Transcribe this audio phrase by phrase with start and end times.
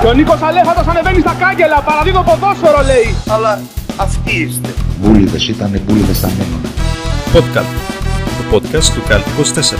[0.00, 3.14] Και ο Νίκος Αλέφατος ανεβαίνει στα κάγκελα, παραδίδω ποδόσφαιρο λέει.
[3.28, 3.60] Αλλά
[3.96, 4.68] αυτοί είστε.
[5.00, 6.62] Μπούλιδες ήταν μπούλιδες στα μείνουν.
[7.34, 7.72] Podcast.
[8.38, 9.78] Το podcast του Καλτ 24.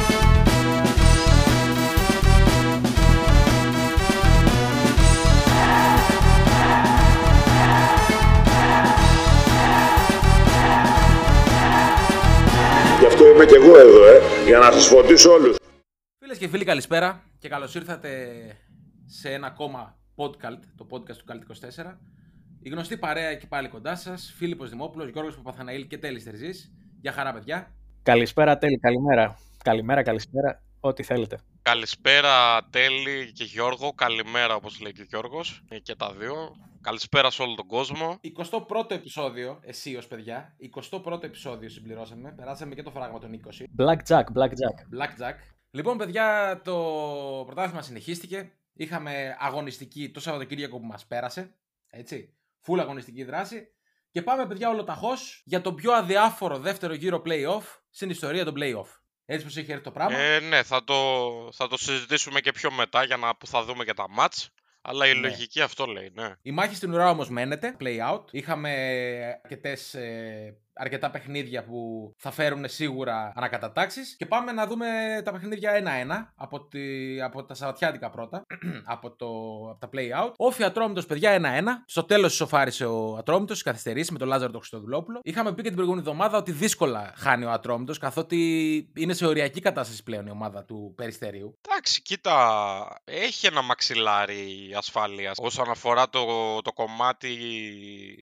[13.01, 15.57] Γι' αυτό είμαι και εγώ εδώ, ε, για να σας φωτίσω όλους.
[16.19, 18.09] Φίλες και φίλοι, καλησπέρα και καλώς ήρθατε
[19.07, 21.99] σε ένα ακόμα podcast, το podcast του Καλτ 24.
[22.63, 26.73] Η γνωστή παρέα και πάλι κοντά σας, Φίλιππος Δημόπουλος, Γιώργος Παπαθαναήλ και Τέλης Τερζής.
[27.01, 27.75] Γεια χαρά, παιδιά.
[28.03, 29.39] Καλησπέρα, Τέλη, καλημέρα.
[29.65, 31.39] Καλημέρα, καλησπέρα, ό,τι θέλετε.
[31.63, 36.35] Καλησπέρα Τέλη και Γιώργο, καλημέρα όπως λέει και ο Γιώργος, ε, και τα δύο.
[36.81, 38.19] Καλησπέρα σε όλο τον κόσμο.
[38.23, 40.57] 21ο επεισόδιο, εσύ ως παιδιά.
[40.59, 42.33] 21ο επεισόδιο συμπληρώσαμε.
[42.37, 43.65] Περάσαμε και το φράγμα των 20.
[43.79, 44.77] Blackjack, blackjack.
[44.97, 45.35] Blackjack.
[45.71, 46.75] Λοιπόν, παιδιά, το
[47.47, 48.53] πρωτάθλημα συνεχίστηκε.
[48.81, 51.55] Είχαμε αγωνιστική το Σαββατοκύριακο που μας πέρασε.
[51.91, 52.35] Έτσι.
[52.61, 53.69] Φουλ αγωνιστική δράση.
[54.11, 58.87] Και πάμε, παιδιά, ολοταχώς για το πιο αδιάφορο δεύτερο γύρο playoff στην ιστορία των playoff.
[59.25, 60.19] Έτσι πως έχει έρθει το πράγμα.
[60.19, 60.95] Ε, ναι, θα το,
[61.53, 64.47] θα το συζητήσουμε και πιο μετά για να που θα δούμε και τα match.
[64.83, 65.21] Αλλά η Ναι.
[65.29, 66.33] λογική αυτό λέει, ναι.
[66.43, 68.25] Η μάχη στην ουρά όμως μένεται, play out.
[68.31, 68.71] Είχαμε
[69.43, 74.17] αρκετές, ε, αρκετά παιχνίδια που θα φέρουν σίγουρα ανακατατάξεις.
[74.17, 74.87] Και πάμε να δούμε
[75.25, 76.81] τα παιχνίδια ένα-ένα από, τη,
[77.23, 78.47] από τα Σαββατιάτικα πρώτα.
[78.95, 79.27] από, το,
[79.71, 80.33] από τα play out.
[80.37, 81.43] Όφη Ατρόμητος, παιδιά, 1-1.
[81.87, 85.21] Στο τέλος ισοφάρισε ο Ατρόμητος, καθυστερήσει με τον Λάζαρο τον Χριστοδουλόπουλο.
[85.23, 88.39] Είχαμε πει και την προηγούμενη εβδομάδα ότι δύσκολα χάνει ο Ατρόμητος, καθότι
[88.97, 91.59] είναι σε οριακή κατάσταση πλέον η ομάδα του Περιστερίου.
[91.69, 96.25] Εντάξει, κοίτα, έχει ένα μαξιλάρι ασφάλειας όσον αφορά το,
[96.63, 97.37] το κομμάτι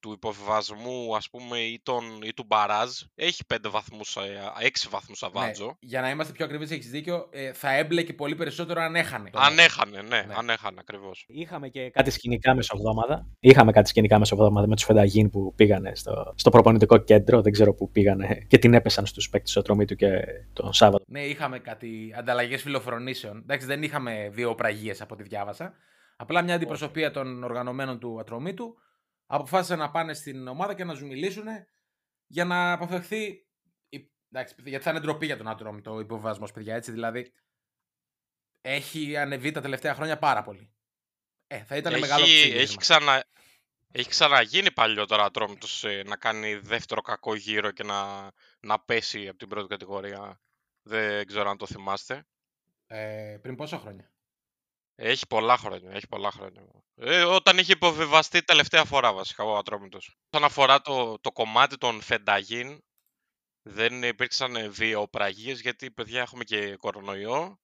[0.02, 2.90] του υποβιβασμού, ας πούμε, ή, τον, ή του μπαράζ.
[3.14, 4.16] Έχει 5 βαθμούς,
[4.60, 5.66] 6 βαθμούς αβάντζο.
[5.66, 7.28] Ναι, για να είμαστε πιο ακριβείς, έχεις δίκιο.
[7.30, 9.30] Ε, θα έμπλεκε πολύ περισσότερο αν έχανε.
[9.34, 10.34] Αν έχανε, ναι, Ναι.
[10.36, 11.24] αν έχανε ακριβώς.
[11.28, 13.26] Είχαμε και κάτι σκηνικά μεσοβδόμαδα.
[13.40, 17.42] Είχαμε κάτι σκηνικά μεσοβδόμαδα με τους Φενταγίν που πήγανε στο, στο προπονητικό κέντρο.
[17.42, 20.08] Δεν ξέρω πού πήγανε και την έπεσαν στους παίκτες του Ατρομήτου και
[20.52, 21.04] τον Σάββατο.
[21.08, 23.38] Ναι, είχαμε κάτι ανταλλαγές φιλοφρονήσεων.
[23.38, 25.72] Εντάξει, δεν είχαμε δύο πραγίε από ό,τι διάβασα.
[26.16, 28.74] Απλά μια αντιπροσωπεία των οργανωμένων του Ατρομήτου
[29.26, 31.44] αποφάσισαν να πάνε στην ομάδα και να τους μιλήσουν
[32.26, 33.46] για να αποφευχθεί.
[33.88, 36.74] η- Εντάξει, γιατί θα είναι ντροπή για τον Ατρόμητο ο υποβασμό, παιδιά.
[36.74, 37.32] Έτσι, δηλαδή.
[38.60, 40.70] Έχει ανεβεί τα τελευταία χρόνια πάρα πολύ.
[41.46, 42.60] Ε, θα ήταν μεγάλο έχει, ψήφισμα.
[42.60, 43.24] έχει, ξανα,
[43.92, 49.38] έχει ξαναγίνει παλιότερα Ατρόμητος ε, να κάνει δεύτερο κακό γύρο και να, να πέσει από
[49.38, 50.40] την πρώτη κατηγορία.
[50.82, 52.26] Δεν ξέρω αν το θυμάστε.
[52.86, 54.12] Ε, πριν πόσα χρόνια;
[54.98, 56.62] Έχει πολλά χρόνια, έχει πολλά χρόνια.
[56.94, 60.16] Ε, όταν είχε υποβιβαστεί τελευταία φορά βασικά ο Ατρόμητος.
[60.30, 62.82] Όσον αφορά το, το κομμάτι των Φενταγίν,
[63.62, 67.60] δεν υπήρξαν βιοπραγίες γιατί παιδιά έχουμε και κορονοϊό.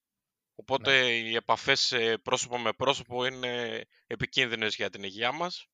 [0.54, 5.66] Οπότε οι επαφές ε, πρόσωπο με πρόσωπο είναι επικίνδυνες για την υγεία μας.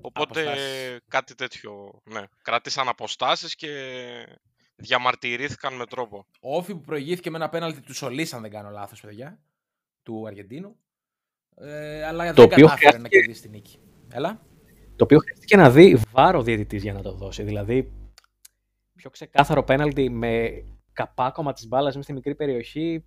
[0.00, 1.00] Οπότε Αποστάσεις.
[1.08, 2.22] κάτι τέτοιο, ναι.
[2.42, 3.70] Κράτησαν αποστάσεις και
[4.74, 6.26] διαμαρτυρήθηκαν με τρόπο.
[6.40, 9.40] Ο ΟΦΗ που προηγήθηκε με ένα πέναλτι του Σολίς, αν δεν κάνω λάθος, παιδιά.
[10.08, 10.76] Του Αργεντίνου.
[11.56, 13.78] Ε, αλλά Το δεν οποίο κατάφερε να χρειάστηκε- κερδίσει την νίκη.
[14.12, 14.46] Έλα.
[14.96, 17.42] Το οποίο χρειάστηκε να δει VAR ο διαιτητής για να το δώσει.
[17.42, 17.92] Δηλαδή,
[18.94, 23.04] πιο ξεκάθαρο πέναλτι με καπάκωμα της μπάλας μέσα στη μικρή περιοχή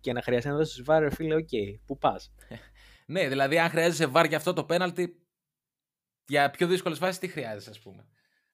[0.00, 1.48] και να χρειαστεί να δώσει VAR, ρε φίλε, οκ,
[1.86, 2.34] πού πας.
[3.06, 5.22] Ναι, δηλαδή αν χρειάζεσαι VAR για αυτό το πέναλτι,
[6.26, 8.06] για πιο δύσκολες φάσεις τι χρειάζεσαι, ας πούμε.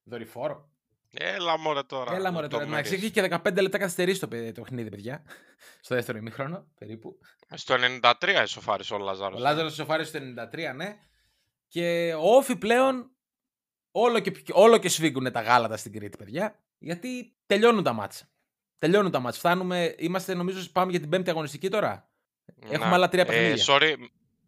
[0.05, 0.73] Δορυφόρο.
[1.17, 2.15] Έλα μωρέ τώρα.
[2.15, 2.69] Έλα με μωρέ το τώρα.
[2.69, 3.05] Εντάξει, μερίς.
[3.05, 5.23] έχει και 15 λεπτά καθυστερήσει το, παι- το παιχνίδι, παιδιά.
[5.81, 7.19] Στο δεύτερο ημίχρονο, περίπου.
[7.55, 8.13] Στο 93
[8.45, 9.39] ισοφάρισε ο Λαζάρος.
[9.39, 10.19] Ο Λάζαρος σοφάρισε στο
[10.73, 10.97] 93, ναι.
[11.69, 13.11] Και ο Όφη πλέον
[13.91, 16.63] όλο και, όλο και σφίγγουν τα γάλατα στην Κρήτη, παιδιά.
[16.79, 18.29] Γιατί τελειώνουν τα μάτσα.
[18.79, 19.39] Τελειώνουν τα μάτσα.
[19.39, 22.09] Φτάνουμε, είμαστε νομίζω πάμε για την πέμπτη αγωνιστική τώρα.
[22.63, 22.95] Έχουμε Ναι.
[22.95, 23.65] άλλα τρία Ε, παιχνίδια.
[23.69, 23.95] sorry,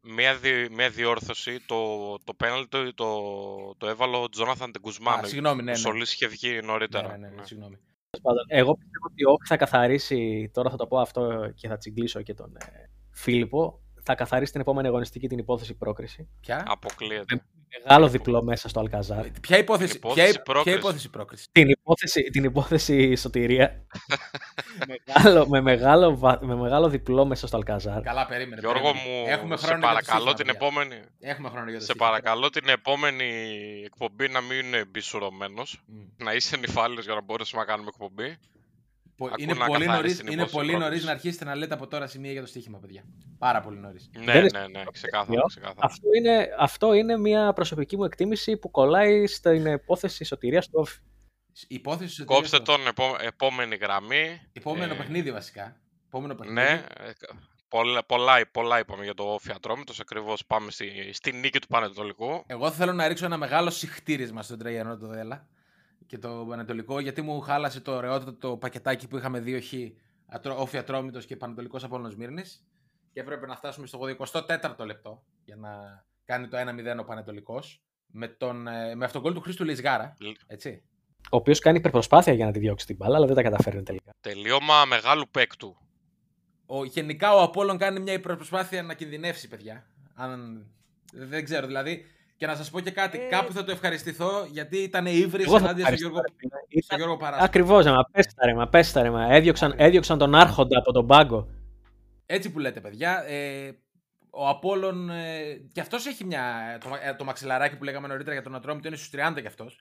[0.06, 1.60] μία, δι, μία διόρθωση.
[1.66, 1.76] Το,
[2.24, 3.06] το πέναλτι το, το,
[3.78, 5.20] το έβαλε ο Τζόναθαν Τεγκουσμάνο.
[5.20, 5.80] Α, συγγνώμη, ναι, Ο ναι.
[5.80, 7.08] Σολής είχε βγει νωρίτερα.
[7.08, 7.44] Ναι, ναι, ναι, ναι.
[7.44, 7.78] συγγνώμη.
[8.48, 12.22] Εγώ πιστεύω ότι ο Όφη θα καθαρίσει, τώρα θα το πω αυτό και θα τσιγκλίσω
[12.22, 16.28] και τον ε, Φίλιππο, θα καθαρίσει την επόμενη αγωνιστική την υπόθεση πρόκριση.
[16.40, 17.42] Ποια; Αποκλείεται.
[17.84, 19.26] Μεγάλο διπλό μέσα στο Αλκαζάρ.
[19.40, 20.76] Ποια υπόθεση, Την υπόθεση ποια, ποια πρόκριση.
[20.78, 23.86] υπόθεση πρόκριση; την, υπόθεση, την υπόθεση σωτηρία.
[25.14, 28.02] μεγάλο, με, μεγάλο, βα- με μεγάλο διπλό μέσα στο Αλκαζάρ.
[28.02, 28.60] Καλά, περίμενε.
[28.60, 29.20] Γιώργο περίμενε.
[29.20, 30.60] μου, Έχουμε σε χρόνο για το παρακαλώ στοίχημα, την παιδιά.
[30.66, 31.02] επόμενη...
[31.20, 32.08] Έχουμε χρόνο για το Σε στοίχημα.
[32.08, 33.28] παρακαλώ την επόμενη
[33.84, 35.82] εκπομπή να μην είναι μπισουρωμένος.
[35.86, 36.24] Μμ.
[36.24, 38.36] Να είσαι νυφάλιος για να μπορέσουμε να κάνουμε εκπομπή.
[39.16, 40.88] Πο- Ακού Είναι να πολύ καθάρισει νωρί την είναι υπόθεση πολύ πρόκριση.
[40.90, 43.04] νωρίς να αρχίσετε να λέτε από τώρα σημεία για το στοίχημα, παιδιά.
[43.38, 44.10] Πάρα πολύ νωρίς.
[44.18, 45.44] Ναι, Δεν ναι, είναι- ναι, ξεκάθαρα, Yo.
[45.46, 45.78] ξεκάθαρα.
[45.80, 50.98] Αυτό είναι, αυτό είναι μια προσωπική μου εκτίμηση που κολλάει στην υπόθεση σωτηρίας του Όφη.
[51.68, 54.40] Η υπόθεση της Κόψτε εταιρείας του- τον επό- επόμενη γραμμή.
[54.52, 55.76] Επόμενο Ε, παιχνίδι βασικά.
[56.06, 56.60] Επόμενο παιχνίδι.
[56.60, 60.00] Ναι, ε, κα- πολλά, πολλά, πολλά είπαμε για το Όφη Ατρόμητος.
[60.00, 62.44] Ακριβώς πάμε στη, στη νίκη του Πανετολικού.
[62.46, 65.46] Εγώ θέλω να ρίξω ένα μεγάλο συχτήρισμα στον Τραγιανό το Δέλα
[66.06, 69.72] και το Πανετολικό, γιατί μου χάλασε το ωραιότατο το πακετάκι που είχαμε δύο χ,
[70.26, 72.66] Ατρό- Όφη Ατρόμητος και Πανετολικός Απόλλωνος Μύρνης
[73.12, 73.98] και έπρεπε να φτάσουμε στο
[74.32, 79.20] 24ο λεπτό για να κάνει το 1-0 ο Πανετολικός με, τον, ε, με αυτόν τον
[79.22, 80.16] γκολ του Χρήστου Λιζγάρα,
[80.46, 80.82] έτσι.
[81.30, 84.10] Ο οποίος κάνει υπερπροσπάθεια για να τη διώξει την μπάλα, αλλά δεν τα καταφέρνει τελικά.
[84.20, 85.76] Τελείωμα μεγάλου παίκτου.
[86.66, 89.86] Ο, γενικά ο Απόλλων κάνει μια προσπάθεια να κινδυνεύσει, παιδιά.
[90.14, 90.66] Αν,
[91.12, 92.04] δεν ξέρω, δηλαδή.
[92.36, 95.64] Και να σας πω και κάτι, κάπου θα το ευχαριστηθώ γιατί ήταν ύβρι Εγώ θα
[95.64, 96.50] ενάντια στον ευχαριστώ, Γιώργο, ρε φίλε.
[96.50, 97.44] στον Ήταν- Γιώργο Παράσχο.
[97.44, 101.48] Ακριβώς, μα πέσταρε, μα πέσταρε, μα έδιωξαν, έδιωξαν τον άρχοντα από τον πάγκο.
[102.26, 103.24] Έτσι που λέτε, παιδιά.
[103.26, 103.70] Ε,
[104.30, 106.78] ο Απόλλων ε, και αυτός έχει μια.
[106.80, 109.80] Το, ε, το μαξιλαράκι που λέγαμε νωρίτερα για τον Ατρόμητο είναι στους 30 κι αυτός.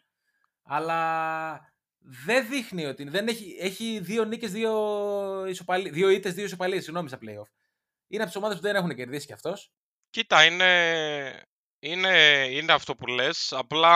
[0.63, 3.09] Αλλά δεν δείχνει ότι.
[3.09, 4.73] Δεν έχει, έχει δύο νίκες, δύο,
[5.47, 6.83] ισοπαλί, δύο ήττες, δύο ισοπαλίες.
[6.83, 7.49] Συγγνώμη στα playoff.
[8.07, 9.71] Είναι από τις ομάδες που δεν έχουν κερδίσει κι αυτός.
[10.09, 10.65] Κοίτα, είναι,
[11.89, 13.93] είναι, είναι αυτό που λες, απλά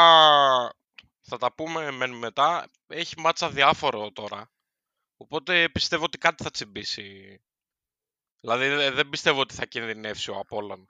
[1.21, 2.69] θα τα πούμε μεν μετά.
[2.87, 4.51] Έχει μάτσα διάφορο τώρα.
[5.17, 7.41] Οπότε πιστεύω ότι κάτι θα τσιμπήσει.
[8.41, 10.85] Δηλαδή δε- δεν πιστεύω ότι θα κινδυνεύσει ο Απόλλων.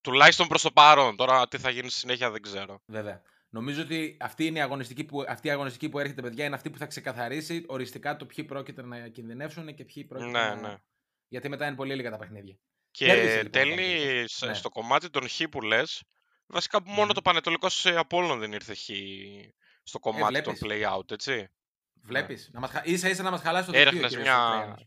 [0.00, 1.16] Τουλάχιστον προς το παρόν.
[1.16, 2.82] Τώρα τι θα γίνει στη συνέχεια δεν ξέρω.
[2.86, 3.22] Βέβαια.
[3.48, 6.70] Νομίζω ότι αυτή, είναι η αγωνιστική που, αυτή η αγωνιστική που έρχεται, παιδιά, είναι αυτή
[6.70, 10.54] που θα ξεκαθαρίσει οριστικά το ποιοι πρόκειται να κινδυνεύσουν και ποιοι πρόκειται Ναι, να.
[10.54, 10.76] ναι.
[11.28, 12.58] Γιατί μετά είναι πολύ λίγα τα παιχνίδια.
[12.92, 14.32] Και Κέρδισε, λοιπόν, ο τέλει Πανετολικός.
[14.32, 14.54] σε- Ναι.
[14.54, 16.02] στο κομμάτι των χ που λες,
[16.46, 17.12] βασικά που μόνο Μμμ.
[17.12, 18.88] το Πανετολικός ε, Απόλλων δεν ήρθε χ
[19.82, 20.86] στο κομμάτι των βλέπεις.
[20.88, 21.48] play-out, έτσι.
[22.02, 22.50] Βλέπεις.
[22.52, 23.88] Να μας, χα- ίσα ίσα να μας χαλάσει το δελτίο.
[23.90, 24.86] Έριχνες κύριε μια, Σωτριάνος.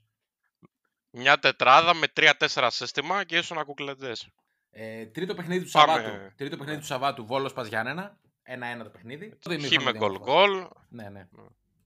[1.12, 4.28] μια τετράδα με 3-4 σύστημα και ήσουν ακουκλεντές.
[4.69, 5.94] Ε, τρίτο παιχνίδι του Πάμε.
[5.94, 6.34] Σαββάτου.
[6.36, 8.19] Τρίτο παιχνίδι του Σαββάτου, Βόλος Παζιάννενα.
[8.44, 9.30] Ένα-ένα το παιχνίδι.
[9.42, 10.31] Το Χ ημίχρονο με διαμορφώθηκε.
[10.31, 11.28] γκολ-γκολ, Ναι, ναι.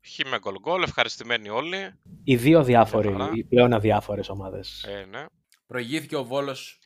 [0.07, 1.99] χ με γκολ-γκολ, ευχαριστημένοι όλοι.
[2.23, 3.29] Οι δύο διάφοροι, χαρά.
[3.33, 4.83] οι πλέον αδιάφορες ομάδες.
[4.83, 5.25] Ε, ναι.
[5.69, 6.79] Προηγήθηκε ο Βόλος.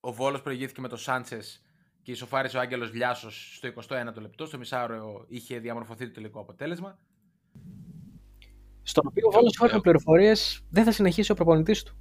[0.00, 1.62] Ο Βόλος προηγήθηκε με τον Σάντσες
[2.02, 4.46] και ισοφάρισε ο Άγγελος Λιάσο στο 21ο λεπτό.
[4.46, 6.98] Στο μισάωρο είχε διαμορφωθεί το τελικό αποτέλεσμα.
[8.82, 11.96] Στον οποίο ο Βόλος χωρίς πληροφορίες δεν θα συνεχίσει ο προπονητής του.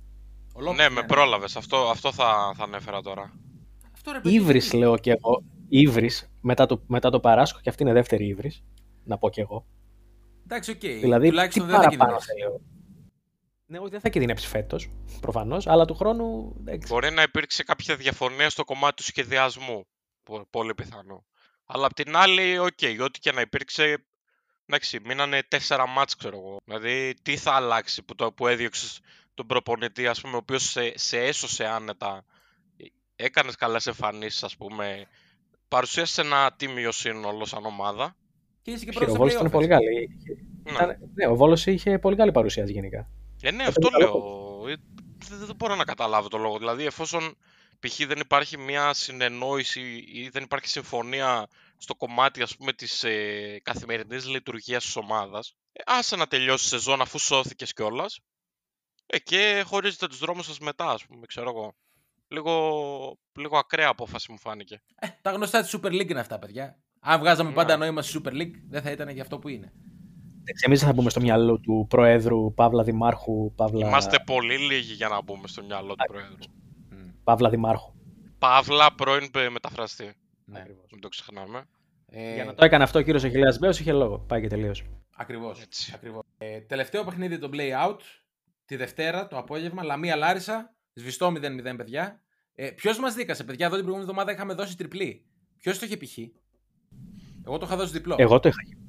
[0.54, 1.56] Ο Λόπες, ναι, με πρόλαβες.
[1.56, 3.34] Αυτό, αυτό θα, θα ανέφερα τώρα.
[3.94, 4.36] Αυτό ρε παιδί.
[4.36, 5.44] Ύβρις λέω και εγώ.
[5.70, 8.64] Ύβρις μετά το, μετά το Παράσχο και αυτή είναι δεύτερη Ύβρις.
[9.04, 9.66] Να πω κι εγώ.
[10.44, 10.80] Εντάξει, οκ.
[10.80, 12.32] Δηλαδή, τι Τουλάχιστον δεν θα παραπάνω κινδυνεύσει.
[12.40, 12.62] θέλω.
[13.68, 14.90] Ναι, όχι, δεν θα κινδυνεύσει φέτος,
[15.22, 16.56] προφανώς, αλλά του χρόνου.
[16.60, 16.88] εντάξει.
[16.94, 19.86] Μπορεί να υπήρξε κάποια διαφωνία στο κομμάτι του σχεδιασμού.
[20.24, 21.26] Πο- Πολύ πιθανό.
[21.66, 24.06] Αλλά απ' την άλλη, οκ, ό,τι και να υπήρξε.
[24.66, 26.58] Εντάξει, μείνανε τέσσερα μάτς, ξέρω εγώ.
[26.66, 29.00] Δηλαδή, τι θα αλλάξει που, το, που έδιωξες
[29.34, 32.26] τον προπονητή, ας πούμε, ο οποίος σε, σε έσωσε άνετα.
[33.16, 35.08] Έκανες καλές εμφανίσεις, ας πούμε.
[35.68, 38.16] Παρουσίασε ένα τίμιο σύνολος σαν ομάδα.
[38.62, 39.78] Και είσαι και Όχι, πρώτος ο στα Βόλος ήταν play-off, πολύ έτσι.
[39.78, 40.10] καλή.
[40.64, 40.72] Ναι.
[40.72, 43.10] Ήταν- ναι, ο Βόλος είχε πολύ καλή παρουσίαση γενικά.
[43.42, 44.20] Ε, ναι, Αυτό αυτό είναι καλό
[44.62, 44.68] λέω.
[44.70, 44.76] Ε,
[45.30, 46.58] Δεν, δεν μπορώ να καταλάβω το λόγο.
[46.58, 47.38] Δηλαδή, εφόσον
[47.80, 48.06] π.χ.
[48.06, 51.48] δεν υπάρχει μια συνεννόηση ή δεν υπάρχει συμφωνία
[51.78, 56.70] στο κομμάτι, ας πούμε, της ε, καθημερινής λειτουργίας της ομάδας, ε, άσε να τελειώσει η
[56.70, 58.20] σεζόν αφού σώθηκες κιόλας.
[59.08, 61.76] Ε, και χωρίζετε τους δρόμους σας μετά, ας πούμε, ξέρω εγώ.
[62.28, 64.82] Λίγο, λίγο ακραία απόφαση μου φάνηκε.
[64.96, 66.80] Ε, τα γνωστά της Super League είναι αυτά, παιδιά.
[67.00, 67.56] Αν βγάζαμε Ναι.
[67.56, 69.74] πάντα νόημα στη Super League, δεν θα ήταν για αυτό που είναι.
[70.66, 75.22] Εμείς θα μπούμε στο μυαλό του Προέδρου Παύλα Δημάρχου Παύλα, Είμαστε πολύ λίγοι για να
[75.22, 76.38] μπούμε στο μυαλό του Προέδρου.
[77.24, 77.94] Παύλα Δημάρχου.
[78.38, 80.14] Παύλα, πρώην ε, μεταφραστή.
[80.46, 80.64] Ναι.
[80.92, 81.66] Μην το ξεχνάμε.
[82.06, 84.20] Ε, Για να το έκανε αυτό ο κύριος Αχιλέα Μπέος είχε λόγο.
[84.20, 84.84] Πάει και τελείωσε.
[85.16, 85.62] Ακριβώς.
[85.62, 85.92] Έτσι.
[85.96, 86.24] Ακριβώς.
[86.38, 88.00] Ε, τελευταίο παιχνίδι το play out.
[88.66, 89.84] Τη Δευτέρα το απόγευμα.
[89.84, 90.76] Λαμία Λάρισα.
[90.94, 92.22] Σβηστό 0-0, παιδιά.
[92.56, 95.26] Ε, Ποιος μας δίκασε, παιδιά; Εδώ την προηγούμενη εβδομάδα είχαμε δώσει τριπλή.
[95.58, 96.18] Ποιος το είχε π.χ.
[97.46, 98.16] Εγώ το είχα δώσει διπλό.
[98.18, 98.85] Εγώ το είχα.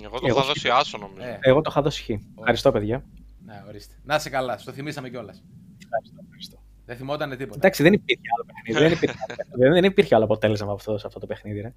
[0.00, 1.26] Εγώ το Εγώ είχα δώσει άσο νομίζω.
[1.28, 2.08] Ε, Εγώ το είχα δώσει χ.
[2.38, 3.04] Ευχαριστώ, παιδιά.
[3.44, 3.94] ναι, ορίστε.
[4.04, 4.58] Να είσαι καλά.
[4.58, 5.44] Στο θυμήσαμε κιόλας.
[5.84, 6.62] Ευχαριστώ, ευχαριστώ.
[6.84, 7.56] Δεν θυμότανε τίποτα.
[7.56, 8.84] Εντάξει, δεν υπήρχε άλλο παιχνίδι.
[8.88, 9.16] δεν, υπήρχε,
[9.58, 11.60] δεν, δεν υπήρχε άλλο αποτέλεσμα από αυτό, σε αυτό το παιχνίδι.
[11.60, 11.72] Ρε.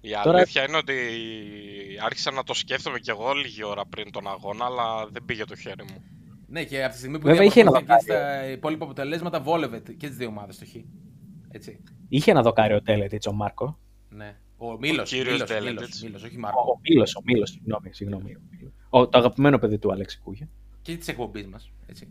[0.00, 0.94] Η Τώρα- αλήθεια είναι ότι
[2.04, 5.56] άρχισα να το σκέφτομαι κι εγώ λίγη ώρα πριν τον αγώνα, αλλά δεν πήγε το
[5.56, 6.02] χέρι μου.
[6.48, 8.42] Ναι, και από τη στιγμή που Βέβαια, είχε ένα διαμορφώθηκε και δοκάρι.
[8.44, 10.74] στα υπόλοιπα αποτελέσματα, βόλευε και τις δύο ομάδες το χ.
[11.50, 11.82] Έτσι.
[12.08, 13.78] Είχε ένα δοκάριο τέλετιτ ο Μάρκο.
[14.08, 14.36] Ναι.
[14.56, 15.02] Ο Μήλο.
[15.02, 15.80] κύριος Μήλος, Ντέλετιτς.
[15.80, 16.60] Μήλος, Μήλος, όχι Ο, Μάρκο.
[16.60, 17.92] ο Μήλο, ο Μήλο, συγγνώμη.
[17.94, 18.32] συγγνώμη.
[18.90, 20.48] Ο, το αγαπημένο παιδί του Άλεξη Κούγια.
[20.82, 21.70] Και της εκπομπής μας.
[21.86, 22.08] Έτσι.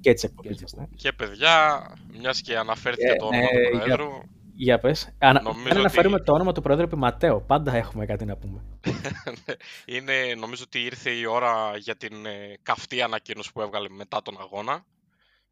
[0.00, 0.56] Και έτσι εκπομπής.
[0.58, 1.82] Και της Και παιδιά,
[2.18, 4.10] μιας και αναφέρθηκε Ε, το όνομα ναι, του για- Προέδρου,
[4.56, 5.14] Για πες.
[5.18, 5.42] Ανα...
[5.42, 8.60] Νομίζω Αν αναφέρουμε ότι- το όνομα του Πρόεδρου επί Ματέο, πάντα έχουμε κάτι να πούμε.
[9.96, 14.40] είναι, νομίζω ότι ήρθε η ώρα για την ε, καυτή ανακοίνωση που έβγαλε μετά τον
[14.40, 14.84] αγώνα,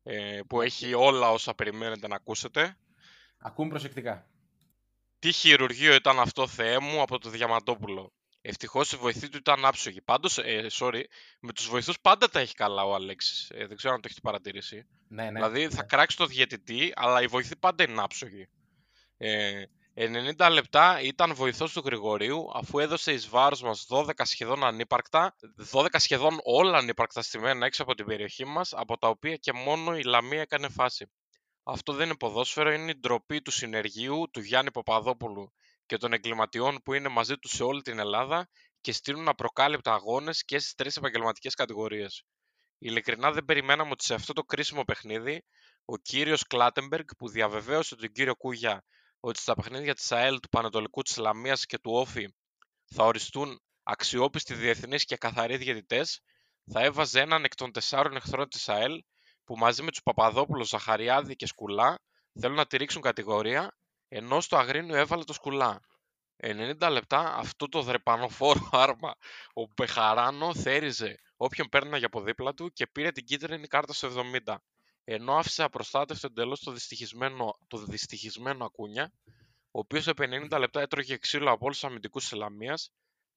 [0.03, 2.77] ε, που έχει όλα όσα περιμένετε να ακούσετε.
[3.39, 4.27] Ακούμε προσεκτικά.
[5.23, 10.01] Τι χειρουργείο ήταν αυτό, Θεέ μου, από το Διαμαντόπουλο; Ευτυχώς η βοηθή του ήταν άψογη.
[10.01, 11.03] Πάντως, ε, sorry,
[11.41, 13.51] με τους βοηθούς πάντα τα έχει καλά ο Αλέξης.
[13.55, 14.87] Ε, δεν ξέρω αν το έχετε παρατηρήσει.
[15.09, 15.31] Ναι, ναι.
[15.31, 15.87] δηλαδή θα ναι.
[15.87, 18.49] κράξει το διαιτητή, αλλά η βοηθή πάντα είναι άψογη.
[19.17, 19.65] Ε,
[19.95, 25.35] 90 λεπτά ήταν βοηθός του Γρηγορίου αφού έδωσε εις βάρος μας 12 σχεδόν ανύπαρκτα,
[25.73, 29.97] 12 σχεδόν όλα ανύπαρκτα στημένα έξω από την περιοχή μας, από τα οποία και μόνο
[29.97, 31.11] η Λαμία έκανε φάση.
[31.65, 35.53] Αυτό δεν είναι ποδόσφαιρο, είναι η ντροπή του συνεργείου, του Γιάννη Παπαδόπουλου
[35.87, 38.49] και των εγκληματιών που είναι μαζί του σε όλη την Ελλάδα
[38.81, 42.25] και στείλουν απροκάλυπτα αγώνες και στις τρεις επαγγελματικές κατηγορίες.
[42.79, 45.45] Ειλικρινά δεν περιμέναμε ότι σε αυτό το κρίσιμο παιχνίδι
[45.85, 48.85] ο κύριος Κλάτεμπεργκ που διαβεβαίωσε τον κύριο Κούγια
[49.21, 52.35] ότι στα παιχνίδια της ΑΕΛ, του Πανατολικού της Λαμίας και του Όφη
[52.85, 56.21] θα οριστούν αξιόπιστοι διεθνείς και καθαροί διαιτητές,
[56.73, 59.03] θα έβαζε έναν εκ των τεσσάρων εχθρών της ΑΕΛ
[59.45, 61.99] που μαζί με τους Παπαδόπουλο, Ζαχαριάδη και Σκουλά
[62.41, 63.77] θέλουν να τη ρίξουν κατηγορία,
[64.09, 65.81] ενώ στο Αγρίνιο έβαλε το Σκουλά.
[66.37, 69.15] 90 λεπτά αυτό το δρεπανοφόρο άρμα.
[69.55, 74.09] Ο Μπεχαράνο θέριζε όποιον παίρναγε από δίπλα του και πήρε την κίτρινη κάρτα στο
[74.47, 74.55] 70
[75.05, 79.13] ενώ άφησε απροστάτευτο εντελώς το δυστυχισμένο, το δυστυχισμένο Ακούνια,
[79.71, 82.79] ο οποίος σε 50 λεπτά έτρωγε ξύλο από όλους τους αμυντικούς της Ελαμία,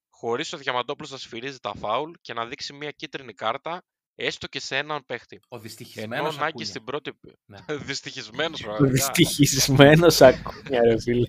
[0.09, 3.83] χωρίς ο Διαμαντόπουλος να σφυρίζει τα φάουλ και να δείξει μια κίτρινη κάρτα,
[4.15, 5.35] έστω και σε έναν παίχτη.
[5.35, 6.27] Ο Ενώ δυστυχισμένο.
[6.27, 7.11] ο Νάγκη στην πρώτη.
[7.45, 7.57] Ναι.
[7.85, 11.27] Δυστυχισμένος, Δυστυχισμένος ακούνια, ρε φίλε.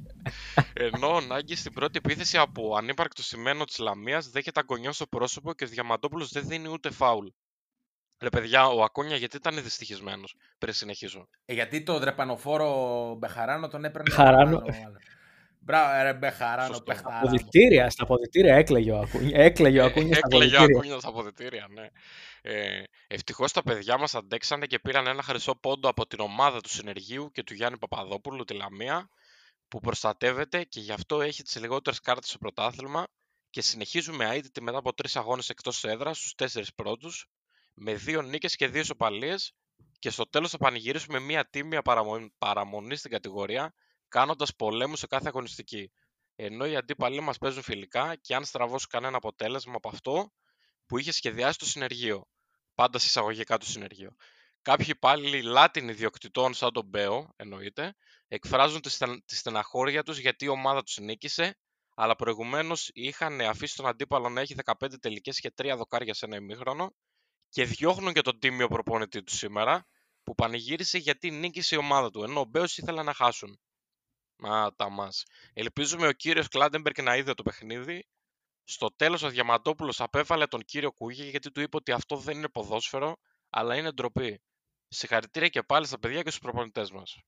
[0.72, 5.54] Ενώ ο Νάγκη στην πρώτη επίθεση από ανύπαρκτο σημαίνο της Λαμίας δέχεται αγκονιό στο πρόσωπο
[5.54, 7.26] και ο Διαμαντόπουλος δεν δίνει ούτε φάουλ.
[8.20, 10.34] Ρε παιδιά, ο Ακόνια γιατί ήταν δυστυχισμένος.
[10.58, 11.28] Πριν συνεχίσω.
[11.44, 14.10] Ε, γιατί το δρεπανοφόρο Μπεχαράνο τον έπαιρνε.
[14.10, 14.62] Μπεχαράνο.
[15.66, 15.92] Πάνω, άλλο.
[15.92, 16.84] Μπράβο, ρε Μπεχαράνο, Σωστό.
[16.86, 17.18] Μπεχαράνο.
[17.18, 19.40] Αποδητήρια, στα αποδητήρια έκλαιγε ο Ακούνια.
[19.40, 20.78] Έκλαιγε ο Ε, Ακούνια στα Έκλαιγε ο αποδητήρια.
[20.78, 21.86] Ακούνια στα αποδητήρια, ναι.
[22.42, 26.68] Ε, Ευτυχώς τα παιδιά μας αντέξανε και πήραν ένα χρυσό πόντο από την ομάδα του
[26.68, 29.08] Συνεργείου και του Γιάννη Παπαδόπουλου, τη Λαμία,
[29.68, 33.06] που προστατεύεται και γι' αυτό έχει τις λιγότερες κάρτες στο πρωτάθλημα
[33.50, 37.26] και συνεχίζουμε αίτητη μετά από τρεις αγώνες εκτός έδρας στους τέσσερις πρώτους,
[37.74, 39.54] με δύο νίκες και δύο ισοπαλίες
[39.98, 43.74] και στο τέλος θα πανηγυρίσουμε μια τίμια παραμονή, παραμονή στην κατηγορία,
[44.08, 45.92] κάνοντας πολέμους σε κάθε αγωνιστική.
[46.34, 50.32] Ενώ οι αντίπαλοι μας παίζουν φιλικά και αν στραβώσει κανένα αποτέλεσμα από αυτό
[50.86, 52.28] που είχε σχεδιάσει το συνεργείο.
[52.74, 54.16] Πάντα σε εισαγωγικά το συνεργείο.
[54.62, 57.94] Κάποιοι υπάλληλοι Λάτιν ιδιοκτητών, σαν τον Μπέο, εννοείται,
[58.28, 61.58] εκφράζουν τη, στεν- τη στεναχώρια τους γιατί η ομάδα τους νίκησε,
[61.94, 66.36] αλλά προηγουμένως είχαν αφήσει τον αντίπαλο να έχει 15 τελικές και 3 δοκάρια σε ένα
[66.36, 66.94] ημίχρονο
[67.48, 69.86] και διώχνουν και τον τίμιο προπονητή του σήμερα,
[70.22, 73.60] που πανηγύρισε γιατί νίκησε η ομάδα του, ενώ ο Μπέος ήθελε να χάσουν.
[74.38, 75.22] Μα τα μας.
[75.52, 78.06] Ελπίζουμε ο κύριος Κλάντεμπεργκ να είδε το παιχνίδι.
[78.64, 82.48] Στο τέλος ο Διαμαντόπουλος απέβαλε τον κύριο Κούγη γιατί του είπε ότι αυτό δεν είναι
[82.48, 83.16] ποδόσφαιρο,
[83.50, 84.42] αλλά είναι ντροπή.
[84.88, 87.18] Συγχαρητήρια και πάλι στα παιδιά και στους προπονητές μας.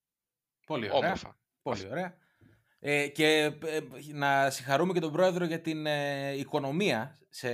[0.67, 0.99] Πολύ ωραία.
[0.99, 1.39] Όμορφα.
[1.63, 2.17] Πολύ ωραία.
[2.81, 3.81] Ε, και ε,
[4.13, 7.49] να συγχαρούμε και τον πρόεδρο για την ε, οικονομία σε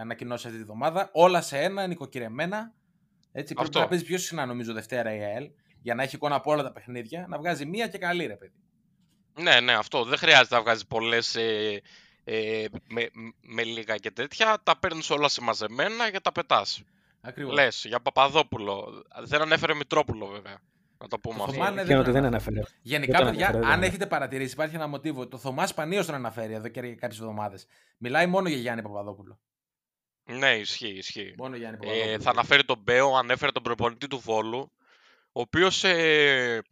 [0.00, 1.10] ανακοινώσεις αυτή τη βδομάδα.
[1.12, 2.74] Όλα σε ένα, νοικοκυρεμένα.
[3.32, 3.80] Έτσι, πρέπει Αυτό.
[3.80, 5.50] να παίζει πιο συχνά νομίζω Δευτέρα η ΑΕΛ
[5.82, 7.26] για να έχει εικόνα από όλα τα παιχνίδια.
[7.28, 8.67] Να βγάζει μία και καλή, ρε παιδί.
[9.40, 10.04] Ναι, ναι, αυτό.
[10.04, 11.82] Δεν χρειάζεται να βγάζεις πολλές ε,
[12.24, 13.08] ε, με,
[13.40, 14.58] με λίγα και τέτοια.
[14.62, 16.82] Τα παίρνεις όλα συμμαζεμένα και τα πετάς.
[17.20, 17.54] Ακριβώς.
[17.54, 19.04] Λες, για Παπαδόπουλο.
[19.24, 20.58] Δεν ανέφερε Μητρόπουλο βέβαια.
[20.98, 21.54] Να το πούμε Το αυτό.
[21.54, 22.56] Θωμά, ναι, Και δεν ότι δεν αναφέρει.
[22.56, 22.78] αναφέρε.
[22.82, 23.86] Γενικά, Δεν το παιδιά, αναφέρε, δεν αν αναφέρε.
[23.86, 25.28] έχετε παρατηρήσει, υπάρχει ένα μοτίβο.
[25.28, 27.66] Το Θωμά σπανίως τον αναφέρει εδώ και κάποιες εβδομάδες.
[27.98, 29.40] Μιλάει μόνο για Γιάννη Παπαδόπουλο.
[30.24, 31.34] Ναι, ισχύει, ισχύει.
[31.36, 32.12] Μόνο Γιάννη Παπαδόπουλο.
[32.12, 34.72] Ε, θα αναφέρει τον Μπέο, ανέφερε τον προπονητή του Βόλου,
[35.32, 36.62] ο οποίος, ε,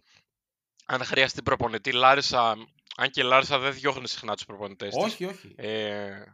[0.87, 2.51] αν χρειαστεί προπονητή, Λάρισα,
[2.97, 5.55] αν και η Λάρισα δεν διώχνει συχνά τους προπονητές της, Όχι, όχι.
[5.57, 6.25] ε,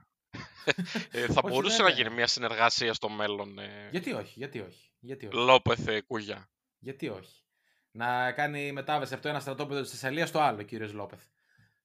[1.11, 1.91] ε, θα Όχι, μπορούσε βέβαια.
[1.93, 4.91] να γίνει μια συνεργασία στο μέλλον, ε, Γιατί όχι, γιατί όχι.
[4.99, 5.37] Γιατί όχι.
[5.37, 6.51] Λόπεθ ε, Κούγια.
[6.79, 7.43] Γιατί όχι.
[7.91, 11.23] Να κάνει μετάβαση από το ένα στρατόπεδο της Θεσσαλίας στο άλλο, κύριος Λόπεθ.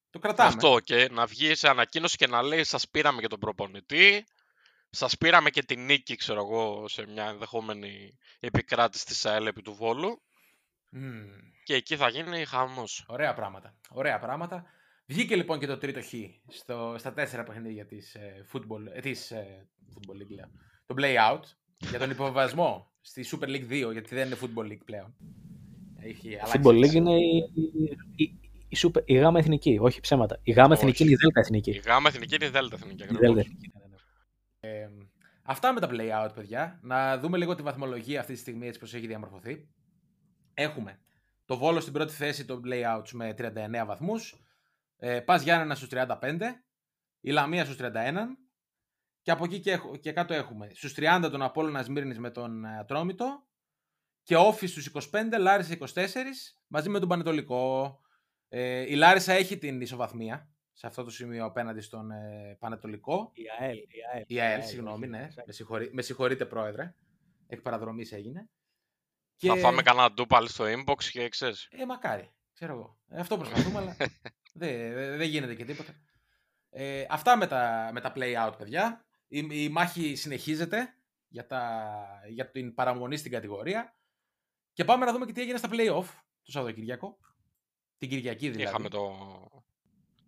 [0.09, 0.49] Το κρατάμε.
[0.49, 4.25] Αυτό και να βγει σε ανακοίνωση και να λέει σας πήραμε και τον προπονητή,
[4.89, 9.73] σας πήραμε και την νίκη, ξέρω εγώ, σε μια ενδεχόμενη επικράτηση της ΑΕΛ επί του
[9.73, 10.21] Βόλου
[10.89, 11.23] Μμμ.
[11.63, 13.05] και εκεί θα γίνει χαμός.
[13.07, 13.75] Ωραία πράγματα.
[13.89, 14.65] Ωραία πράγματα.
[15.05, 16.13] Βγήκε λοιπόν και το τρίτο χ
[16.47, 20.51] στο, στα τέσσερα παιχνίδια της, ε, football, ε, της ε, football league, λέω.
[20.85, 21.41] Το play out
[21.89, 25.15] για τον υποβασμό στη Super League 2, γιατί δεν είναι football league πλέον.
[25.99, 26.97] Έχει αλλάξει Football League θέση.
[26.97, 27.51] είναι η,
[28.15, 28.23] η,
[28.69, 30.39] η, super, η γάμα εθνική, όχι ψέματα.
[30.43, 30.79] Η γάμα Όχι.
[30.81, 31.71] εθνική είναι η δέλτα Η εθνική.
[31.85, 33.01] γάμα εθνική είναι η Δέλτα εθνική.
[33.01, 33.19] Η ακριβώς.
[33.25, 33.71] δέλτα εθνική.
[34.61, 35.05] ναι, ναι, ναι.
[35.41, 36.79] Αυτά με τα play out, παιδιά.
[36.83, 39.67] Να δούμε λίγο τη βαθμολογία αυτή τη στιγμή έτσι πώς έχει διαμορφωθεί.
[40.59, 40.99] Έχουμε
[41.45, 44.41] το Βόλος στην πρώτη θέση των play outs με 39 βαθμούς.
[44.97, 46.41] Ε, Πας Γιάννενα στους 35.
[47.19, 48.37] Η Λαμία στους 31.
[49.21, 52.65] Και από εκεί και, έχ- και κάτω έχουμε στους 30 τον Απόλλωνα Σμύρνης με τον
[52.65, 53.45] ε, Ατρόμητο.
[54.23, 57.99] Και Όφη στους 25, Λάρισα 24, μαζί με τον Πανετολικό.
[58.49, 63.31] Ε, η Λάρισα έχει την ισοβαθμία σε αυτό το σημείο απέναντι στον ε, Πανετολικό.
[63.33, 63.77] Η ΑΕΛ.
[63.77, 63.83] Η
[64.13, 65.27] ΑΕΛ, Η ΑΕΛ, συγγνώμη, ναι.
[65.45, 66.93] Με, συγχωρεί, με συγχωρείτε, πρόεδρε.
[67.47, 68.49] Εκ παραδρομής έγινε.
[69.39, 71.67] Θα φάμε κανένα ντούπαλ στο inbox και ξέρεις.
[71.71, 72.31] Ε, μακάρι.
[72.53, 72.97] Ξέρω εγώ.
[73.09, 73.95] Ε, αυτό προσπαθούμε, αλλά
[74.53, 75.93] δεν δε, δεν γίνεται και τίποτα.
[76.69, 79.05] Ε, αυτά με τα, με τα play out, παιδιά.
[79.27, 80.93] Η, η μάχη συνεχίζεται
[81.27, 81.91] για, τα,
[82.29, 83.95] για την παραμονή στην κατηγορία.
[84.73, 86.05] Και πάμε να δούμε και τι έγινε στα play-off
[86.43, 87.17] το Σαββατοκύριακο.
[87.97, 88.63] Την Κυριακή δηλαδή.
[88.69, 89.15] Είχαμε το,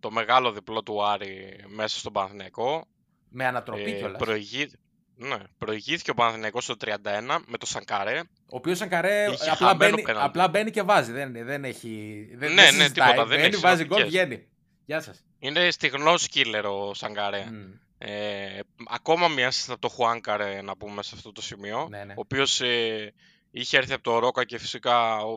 [0.00, 2.86] το μεγάλο διπλό του Άρη μέσα στον Παναθηναϊκό.
[3.28, 4.18] Με ανατροπή Ε, κιόλας.
[4.18, 4.72] προηγεί-
[5.28, 6.88] ναι, προηγήθηκε ο Παναθηναϊκός στο 31
[7.46, 8.18] με το Σανκαρέ.
[8.20, 10.26] Ο οποίος Σανκαρέ Είχε απλά χαμένο μπαίνει, πέναλτι.
[10.26, 11.12] απλά μπαίνει και βάζει.
[11.12, 12.26] Δεν, δεν έχει.
[12.34, 13.08] Δεν, Ναι, δεν ναι, συζητάει.
[13.10, 14.24] τίποτα, δεν Μπαίνει, έχει βάζει γκολ, συνοπτικές.
[14.26, 14.46] βγαίνει.
[14.84, 15.24] Γεια σας.
[15.38, 17.44] Είναι στιγνός killer ο Σανκαρέ.
[17.98, 18.58] Ε,
[18.90, 21.86] ακόμα μια σύστα από το Χουάνκαρε να πούμε σε αυτό το σημείο.
[21.90, 22.12] Ναι, ναι.
[22.12, 23.12] Ο οποίος ε,
[23.50, 25.34] είχε έρθει από το Ρόκα και φυσικά ο,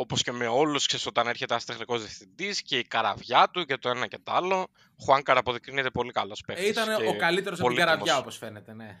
[0.00, 3.76] όπως και με όλους ξέρεις όταν έρχεται ένας τεχνικός διευθυντής και η καραβιά του και
[3.76, 4.56] το ένα και το άλλο.
[4.90, 6.64] Ο Χουάνκαρε αποδεικνύεται πολύ καλός παίκτης.
[6.64, 7.84] Ε, ήταν και ο καλύτερος από την πολύτιμος.
[7.90, 8.74] καραβιά, όπως φαίνεται.
[8.74, 9.00] Ναι.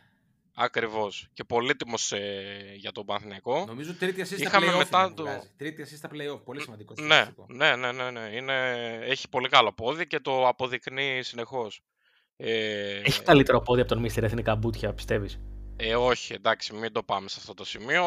[0.54, 1.28] Ακριβώς.
[1.32, 3.64] Και πολύτιμος ε, για τον Παναθηναϊκό.
[3.66, 5.50] Νομίζω τρίτη assist στα Είχαμε play-off μετά είναι που το- βγάζει.
[5.56, 6.40] Τρίτη assist στα play-off.
[6.44, 6.94] Πολύ σημαντικό.
[6.98, 7.46] Ναι, στατιστικό.
[7.48, 8.28] ναι, ναι, ναι, ναι.
[8.32, 11.80] Είναι, έχει πολύ καλό πόδι και το αποδεικνύει συνεχώς.
[12.36, 15.38] Ε, Έχει καλύτερο πόδι από τον Μίστερ Εθνικά Μπούτια, πιστεύεις;
[15.80, 18.04] Ε, όχι, εντάξει, μην το πάμε σε αυτό το σημείο.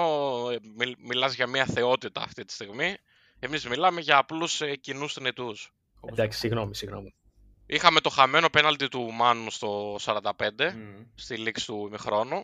[0.51, 2.96] Ε, Μι, μιλάς για μια θεότητα αυτή τη στιγμή.
[3.40, 5.74] Εμείς μιλάμε για απλούς ε, κοινούς θνητούς.
[6.00, 7.13] Όπως- Εντάξει, συγγνώμη, συγγνώμη.
[7.66, 11.06] Είχαμε το χαμένο πέναλτι του Μάνου στο 45, Μμμ.
[11.16, 12.42] στη λήξη του ημιχρόνου.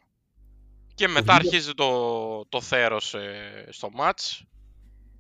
[0.96, 4.44] Και μετά βίντεο- αρχίζει το, το θέρος ε, στο μάτς.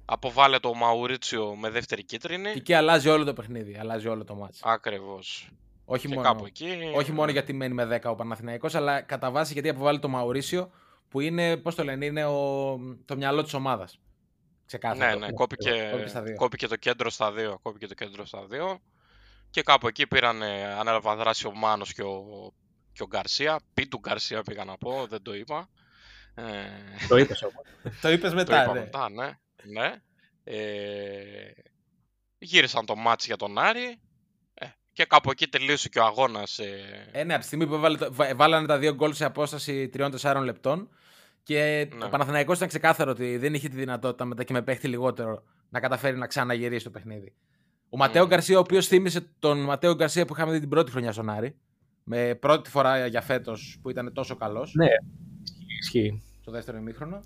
[0.05, 2.49] Αποβάλλεται ο Μαουρίτσιο με δεύτερη Και κίτρινη.
[2.49, 3.77] εκεί αλλάζει όλο το παιχνίδι.
[3.77, 4.59] Αλλάζει όλο το μάτς.
[4.63, 5.49] Ακριβώς.
[5.89, 6.91] Όχι Και μόνο, κάπου εκεί...
[6.95, 10.71] όχι μόνο γιατί μένει με 10 ο Παναθηναϊκός, αλλά κατά βάση γιατί αποβάλλει το Μαουρίσιο,
[11.09, 13.99] που είναι, πώς το λένε, είναι ο, το μυαλό της ομάδας.
[14.65, 15.15] Ξεκάθαρα.
[15.15, 16.35] Ναι, ναι, κόπηκε, Κόπηκε στα δύο.
[16.35, 17.59] κόπηκε το κέντρο στα δύο.
[17.61, 18.79] Κόπηκε το κέντρο στα δύο.
[19.49, 22.23] Και κάπου εκεί πήραν, ε, ανέλαβαν δράση ο Μάνος και ο,
[22.93, 23.59] και ο Γκαρσία.
[23.73, 25.69] Πι του Γκαρσία πήγα να πω, δεν το είπα.
[26.35, 26.43] Ε,
[27.07, 27.63] Το είπες όμως.
[28.01, 28.79] Το είπες το μετά, είπα ναι.
[28.79, 29.31] μετά, ναι.
[29.63, 29.93] ναι.
[30.43, 31.51] Ε,
[32.37, 33.99] γύρισαν το μάτς για τον Άρη.
[34.99, 36.59] Ε, και κάπου εκεί τελείωσε και ο αγώνας.
[36.59, 36.65] Ε,
[37.11, 39.89] Ε, ναι, από τη στιγμή που έβαλε το- βα- βάλανε τα δύο γκολ σε απόσταση
[39.93, 40.89] 3-4 λεπτών
[41.43, 42.05] και Ναι.
[42.05, 45.79] ο Παναθηναϊκός ήταν ξεκάθαρο ότι δεν είχε τη δυνατότητα μετά και με παίχτη λιγότερο να
[45.79, 47.33] καταφέρει να ξαναγυρίσει το παιχνίδι.
[47.89, 48.29] Ο Ματέο Μμμ.
[48.29, 51.55] Γκαρσία, ο οποίος θύμισε τον Ματέο Γκαρσία που είχαμε δει την πρώτη χρονιά στον Άρη,
[52.03, 54.87] με πρώτη φορά για φέτος που ήταν τόσο καλός Ναι,
[55.79, 56.23] ισχύει.
[56.41, 57.23] στο δεύτερο ημίχρονο.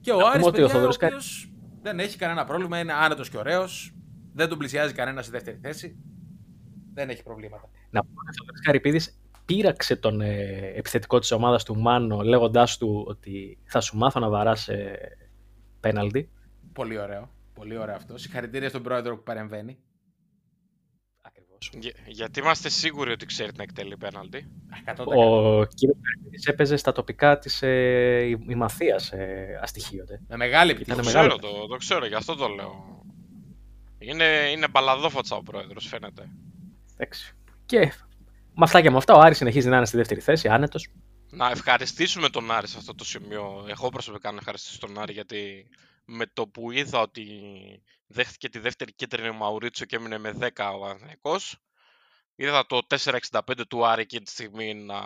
[0.00, 1.50] Και ο Να Άρης, πούμε ότι ο παιδιά, ο Θοδωρής Κα- οποίος
[1.82, 3.94] δεν έχει κανένα πρόβλημα, είναι άνετος και ωραίος,
[4.34, 5.96] δεν τον πλησιάζει κανένα στη δεύτερη θέση.
[6.94, 7.68] Δεν έχει προβλήματα.
[7.90, 12.78] Να πούμε ότι ο Θοδωρής Καρυπίδης πείραξε τον ε, επιθετικό της ομάδας του Μάνο λέγοντάς
[12.78, 15.16] του ότι θα σου μάθω να βαράς ε,
[15.80, 16.30] πέναλτι.
[16.72, 17.30] Πολύ ωραίο.
[17.54, 18.18] Πολύ ωραίο αυτό.
[18.18, 19.78] Συγχαρητήρια στον πρόεδρο που παρεμβαίνει.
[21.22, 21.70] Ακριβώς.
[21.78, 24.50] για- γιατί είμαστε σίγουροι ότι ξέρει να εκτελεί πέναλτι.
[24.86, 25.04] 100%.
[25.06, 30.20] Ο κύριος Καρυπίδης έπαιζε στα τοπικά της ε, η, η Μαθίας ε, αστοιχείωται.
[30.28, 31.02] Με μεγάλη Ήταν επιτυχία.
[31.02, 31.38] Το μεγάλο.
[31.38, 33.04] ξέρω, το, το ξέρω, γι' αυτό το λέω.
[33.98, 36.28] Είναι, είναι μπαλαδόφατσα ο πρόεδρος, φαίνεται.
[37.02, 37.34] Εντάξει.
[37.66, 37.78] Και
[38.54, 40.88] με αυτά και με αυτά ο Άρης συνεχίζει να είναι στη δεύτερη θέση, άνετος.
[41.30, 43.64] Να ευχαριστήσουμε τον Άρη σε αυτό το σημείο.
[43.68, 45.68] Εγώ προσωπικά να ευχαριστήσω τον Άρη γιατί
[46.04, 47.26] με το που είδα ότι
[48.06, 51.56] δέχτηκε τη δεύτερη κίτρινη ο Μαουρίτσιο και έμεινε με 10 ο Παναθηναϊκός,
[52.34, 55.00] είδα το 4.65 του Άρη εκείνη τη στιγμή να,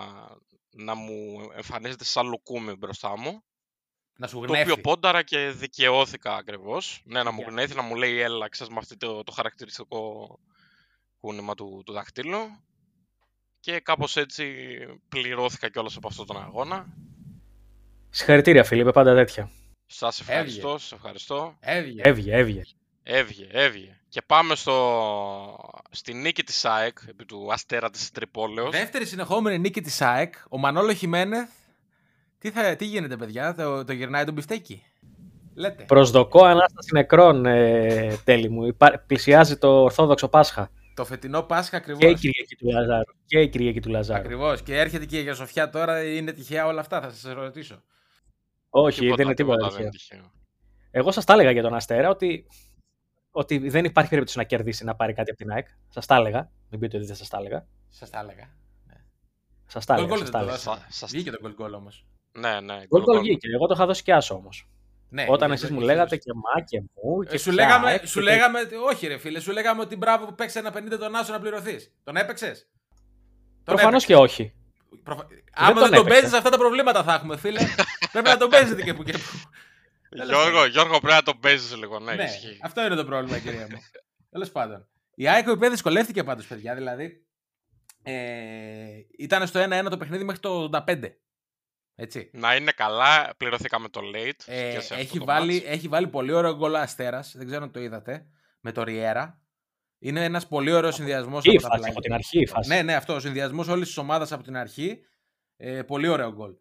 [0.71, 3.43] να μου εμφανίζεται σαν λουκούμι μπροστά μου.
[4.19, 4.71] Να σου Το γνέφει.
[4.71, 7.03] οποίο πόνταρα και δικαιώθηκα ακριβώς.
[7.05, 7.49] Ναι, να μου Για.
[7.51, 10.29] γνέθει, να μου λέει έλα, ξέρεις, με αυτό το, το χαρακτηριστικό
[11.21, 12.39] κούνημα του, του δαχτύλου.
[13.61, 14.55] Και κάπως έτσι
[15.09, 16.87] πληρώθηκα κιόλας από αυτόν τον αγώνα.
[18.11, 19.51] Συγχαρητήρια Φίλιππε, πάντα τέτοια.
[19.87, 21.57] Σας ευχαριστώ, σας ευχαριστώ.
[21.61, 22.01] Έβγε.
[22.05, 22.63] Έβγε, έβγε.
[23.03, 24.01] Έβγε, έβγε.
[24.09, 25.57] Και πάμε στο...
[25.91, 28.71] στη νίκη της ΑΕΚ, επί του Αστέρα της Τρυπόλεως.
[28.71, 30.35] Δεύτερη συνεχόμενη νίκη της ΑΕΚ.
[30.49, 31.51] Ο Μανόλο Χιμένεθ.
[32.39, 34.83] Τι, θα, τι γίνεται, παιδιά, το, το γυρνάει τον πιφτέκι.
[35.55, 35.85] Λέτε.
[35.85, 38.67] Προσδοκώ Ανάσταση νεκρών, ε, τέλη μου.
[38.67, 40.71] Υπά- Πλησιάζει το Ορθόδοξο Πάσχα.
[40.97, 42.01] Το φετινό Πάσχα ακριβώς.
[42.03, 43.13] Και η Κυριακή του Λαζάρου.
[43.27, 44.21] Και η Κυριακή του Λαζάρου.
[44.21, 44.63] Ακριβώς.
[44.63, 46.05] Και έρχεται και η Αγία Σοφιά τώρα.
[46.05, 47.83] Είναι τυχαία όλα αυτά, θα σας ρωτήσω.
[48.71, 49.83] Όχι, δεν είναι τίποτα δεν τυχαίο.
[49.83, 50.31] είναι τυχαίο.
[50.91, 52.47] Εγώ σας τα έλεγα για τον Αστέρα ότι,
[53.31, 55.67] ότι δεν υπάρχει περίπτωση να κερδίσει να πάρει κάτι από την ΑΕΚ.
[55.89, 56.51] Σας τα έλεγα.
[56.71, 57.67] Μην πείτε ότι δεν σας τα έλεγα.
[57.89, 58.49] Σας τα έλεγα.
[59.67, 60.17] Σας τα Γκολ έλεγα.
[60.17, 60.63] γκολ σας δεν τα το έλεγα.
[60.65, 60.87] δώσαμε.
[60.89, 62.07] Σα- σας- Βγήκε το γκολ γκολ όμως.
[62.33, 62.75] Ναι, ναι.
[62.75, 63.21] Γκολ γκολ γκολ.
[63.21, 63.49] βγήκε.
[63.55, 64.69] Εγώ το είχα δώσει και άσο όμως.
[65.09, 66.19] Ναι, Όταν είχε- εσείς μου είχε λέγατε δώσει.
[66.23, 67.23] και μα και μου.
[67.23, 68.59] Και Ε, σου πια, λέγαμε, ε, σου και- λέγαμε,
[68.91, 71.93] όχι ρε φίλε, σου λέγαμε ότι μπράβο που παίξει ένα 50 τον Άσο να πληρωθείς.
[72.05, 72.69] Τον έπαιξες;
[73.65, 74.53] Προφανώς και όχι.
[75.03, 75.27] Προφα...
[75.55, 76.21] Άμα τον δεν τον έπαιξε.
[76.21, 77.61] παίζεις, αυτά τα προβλήματα θα έχουμε, φίλε.
[78.13, 79.51] Πρέπει να τον παίζετε και που και που.
[80.27, 81.99] Γιώργο, Γιώργο, πρέπει να τον παίζεις λίγο.
[81.99, 82.59] Ναι, ναι, ισχύει.
[82.63, 83.79] αυτό είναι το πρόβλημα, κυρία μου.
[84.31, 84.87] Τέλος πάντων.
[85.15, 86.75] Η ΑΕΚ η οποία δυσκολεύτηκε πάντως, παιδιά.
[86.75, 87.25] Δηλαδή,
[88.03, 88.15] ε,
[89.19, 91.17] ήταν στο 1-1 το παιχνίδι μέχρι το 85.
[91.99, 92.31] Έτσι.
[92.33, 94.41] Να είναι καλά, πληρωθήκαμε το late.
[94.47, 95.71] Ε, και σε αυτό έχει, το βάλει, match.
[95.71, 97.33] έχει βάλει πολύ ωραίο γκολ Αστέρας.
[97.37, 98.27] Δεν ξέρω αν το είδατε.
[98.61, 99.41] Με το Ριέρα.
[99.99, 101.93] Είναι ένας πολύ ωραίος συνδυασμός Η από τα φάση, πλάγια.
[101.93, 102.69] από την αρχή η φάση.
[102.69, 103.15] Ναι, ναι, αυτό.
[103.15, 104.99] Ο συνδυασμός όλης της ομάδας από την αρχή.
[105.57, 106.55] Ε, πολύ ωραίο γκολ.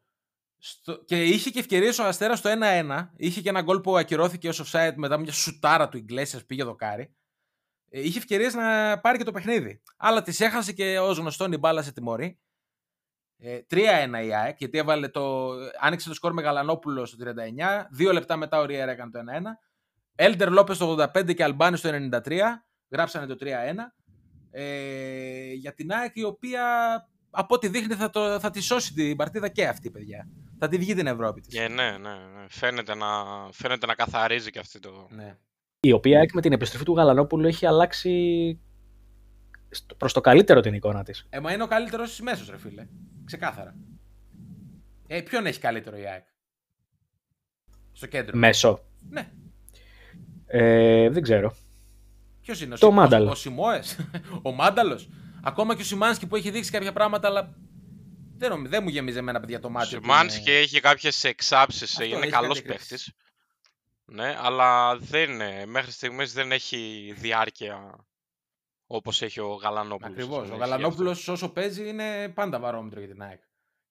[0.58, 1.04] Στο...
[1.06, 3.10] Και είχε και ευκαιρίες ο Αστέρας στο 1-1.
[3.16, 7.16] Είχε και ένα γκολ που ακυρώθηκε ως offside μετά μια σουτάρα του Ιγκλέσιας πήγε δοκάρι.
[7.90, 9.82] Ε, είχε ευκαιρίες να πάρει και το παιχνίδι.
[9.98, 12.40] Αλλά τις έχασε και ως γνωστόν η μπάλα σε τιμωρή.
[13.38, 17.30] Ε, 3-1 η ΑΕΚ, γιατί έβαλε το, άνοιξε το σκορ με Γαλανόπουλο στο 39.
[17.92, 19.24] Δύο λεπτά μετά ο Ριέρα έκανε το 1-1.
[20.16, 22.40] Έλτερ Λόπες στο 85 και Αλμπάνι στο 93.
[22.90, 23.48] Γράψανε το 3-1.
[24.52, 26.64] Ε, για την ΑΕΚ η οποία
[27.30, 30.28] από ό,τι δείχνει θα, το, θα τη σώσει την παρτίδα και αυτή, παιδιά.
[30.60, 31.60] Θα τη βγει την Ευρώπη της.
[31.60, 32.46] Ε, ναι, ναι, ναι.
[32.50, 33.08] Φαίνεται, να,
[33.52, 35.08] φαίνεται να καθαρίζει και αυτή το.
[35.10, 35.38] Ναι.
[35.80, 38.12] Η οποία ΑΕΚ με την επιστροφή του Γαλανόπουλου έχει αλλάξει
[39.70, 41.26] στο- προς το καλύτερο την εικόνα της.
[41.30, 42.88] Ε, μα είναι ο καλύτερος μέσος, ρε φίλε.
[43.26, 43.76] Ξεκάθαρα.
[45.08, 46.26] Ε, ποιον έχει καλύτερο η ΑΕΚ;
[47.92, 48.38] Στο κέντρο.
[48.38, 48.80] Μέσο.
[49.10, 49.32] Ναι.
[50.46, 51.56] Ε, δεν ξέρω.
[52.42, 53.28] Ποιος είναι, ο, Το Σι- Μάνταλος.
[53.30, 53.82] Ο, ο Σιμόε,
[54.42, 55.10] ο Μάνταλος;
[55.44, 57.56] Ακόμα και ο Σιμάνσκι που έχει δείξει κάποια πράγματα, αλλά
[58.38, 59.96] δεν, νομι- δεν μου γεμίζει εμένα, παιδιά, το μάτι.
[59.96, 62.84] ότι Σιμάνσκι είναι- έχει κάποιες εξάψεις, Αυτό, είναι έχει καλός κάτι παίχτη.
[62.84, 63.14] εκρήξεις.
[64.06, 68.06] Ναι, αλλά δεν, είναι- μέχρι στιγμής δεν έχει διάρκεια
[68.88, 70.12] όπως έχει ο Γαλανόπουλος.
[70.12, 70.42] Ακριβώς.
[70.42, 71.32] Δεν Ο έχει Γαλανόπουλος αυτό.
[71.32, 73.40] όσο παίζει είναι πάντα βαρόμετρο για την ΑΕΚ.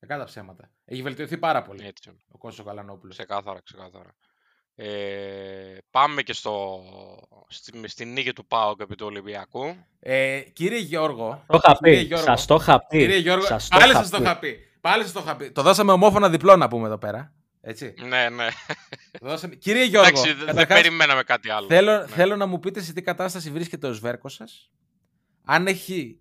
[0.01, 0.71] Κακά τα ψέματα.
[0.85, 3.17] Έχει βελτιωθεί πάρα πολύ Έτσι, ο Κώστας ο Γαλανόπουλος.
[3.17, 4.15] ξεκάθαρα, ξεκάθαρα.
[4.77, 6.81] Ε, πάμε και στο,
[7.49, 9.77] στη, στη νίκη του ΠΑΟΚ επί του Ολυμπιακού.
[10.01, 11.45] Ε, κύριε Γιώργο.
[11.47, 12.05] Το είχα κύριε πει.
[12.07, 12.99] Γιώργο, Σας το είχα πει.
[12.99, 14.23] Κύριε Γιώργο, Σας το πάλι είχα σας το πει.
[14.23, 14.59] είχα πει.
[14.81, 15.51] Πάλι σας το είχα πει.
[15.51, 17.33] Το δώσαμε ομόφωνα διπλό να πούμε εδώ πέρα.
[17.61, 17.95] Έτσι.
[18.09, 18.49] Ναι, ναι.
[19.21, 19.55] Το δώσαμε...
[19.55, 21.67] Κύριε Γιώργο, Εντάξει, δεν- δεν καταρχάς, περιμέναμε κάτι άλλο.
[21.69, 22.07] θέλω, Ναι.
[22.07, 24.71] θέλω να μου πείτε σε τι κατάσταση βρίσκεται ο Σβέρκος σας.
[25.45, 26.19] Αν, έχει,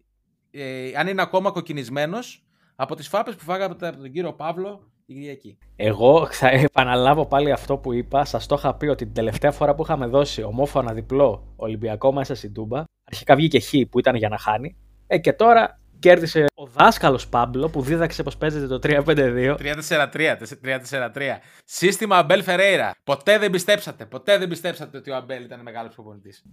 [0.51, 5.15] ε, αν είναι ακόμα κοκκινισμένος από τις φάπες που φάγατε από τον κύριο Παύλο την
[5.15, 5.57] Κυριακή.
[5.75, 8.25] Εγώ θα επαναλάβω πάλι αυτό που είπα.
[8.25, 12.35] Σας το είχα πει ότι την τελευταία φορά που είχαμε δώσει ομόφωνα διπλό Ολυμπιακό μέσα
[12.35, 14.75] στην Τούμπα, αρχικά βγήκε Χ που ήταν για να χάνει.
[15.07, 19.55] Ε, και τώρα κέρδισε ο δάσκαλος Πάμπλο που δίδαξε πώ παίζεται το 3-5-2.
[19.57, 20.35] 3-4-3.
[20.63, 21.39] 3-4-3.
[21.65, 22.91] Σύστημα Αμπέλ Φερέιρα.
[23.03, 24.05] Ποτέ δεν πιστέψατε.
[24.05, 26.43] Ποτέ δεν πιστέψατε ότι ο Αμπέλ ήταν μεγάλος προπονητής.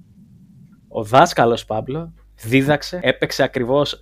[0.88, 3.98] Ο δάσκαλος Πάμπλο δίδαξε, έπαιξε ακριβώς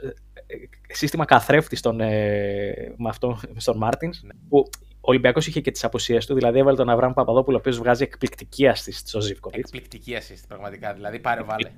[0.88, 4.10] σύστημα καθρέφτης στον, ε, με αυτό, στον Μάρτιν.
[4.48, 4.68] Που
[5.00, 8.02] ο Ολυμπιακός είχε και τις απουσίες του, δηλαδή έβαλε τον Αβραάμ Παπαδόπουλο, ο οποίος βγάζει
[8.02, 9.58] εκπληκτική assist στο Ζήφκοβιτς.
[9.58, 10.94] Εκπληκτική assist, πραγματικά.
[10.94, 11.70] Δηλαδή, πάρε βάλε.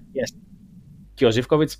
[1.14, 1.78] Και ο Ζήφκοβιτς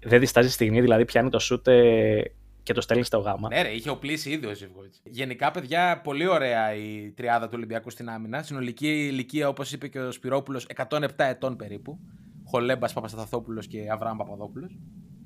[0.00, 2.22] δεν διστάζει στιγμή, δηλαδή πιάνει το σούτ ε,
[2.62, 3.48] και το στέλνει στο γάμα.
[3.48, 4.94] Ναι, ρε, είχε οπλίσει ήδη ο Ζιβκοβιτ.
[5.04, 8.42] Γενικά, παιδιά, πολύ ωραία η τριάδα του Ολυμπιακού στην άμυνα.
[8.42, 11.98] Συνολική ηλικία, όπως είπε και ο Σπυρόπουλος, 107 ετών περίπου.
[12.44, 14.76] Χολέμπας Παπασταθόπουλος και Αβραάμ Παπαδόπουλος.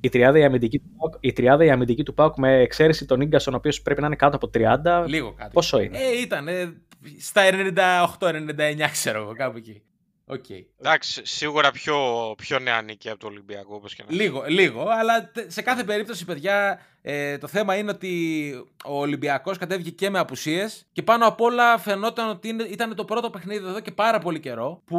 [0.00, 3.24] Η τριάδα η αμυντική, του ΠΑΟΚ- η τριάδα η αμυντική του ΠΑΟΚ με εξαίρεση τον
[3.26, 5.04] Ίνγκασον, ο οποίος πρέπει να είναι κάτω από 30.
[5.08, 5.50] Λίγο κάτι.
[5.52, 6.82] Πόσο είναι; Ε, ήταν ε,
[7.18, 9.82] στα 98-99, ξέρω εγώ, κάπου εκεί.
[10.30, 10.44] Οκ.
[10.80, 11.96] Εντάξει, σίγουρα πιο,
[12.36, 14.22] πιο νεανική από το Ολυμπιακό, όπως και να έχει.
[14.22, 18.52] Λίγο, λίγο, αλλά τε- σε κάθε περίπτωση, παιδιά, ε, το θέμα είναι ότι
[18.84, 23.04] ο Ολυμπιακός κατέβηκε και με απουσίες και πάνω απ' όλα φαινόταν ότι είναι- ήταν το
[23.04, 24.98] πρώτο παιχνίδι εδώ και πάρα πολύ καιρό που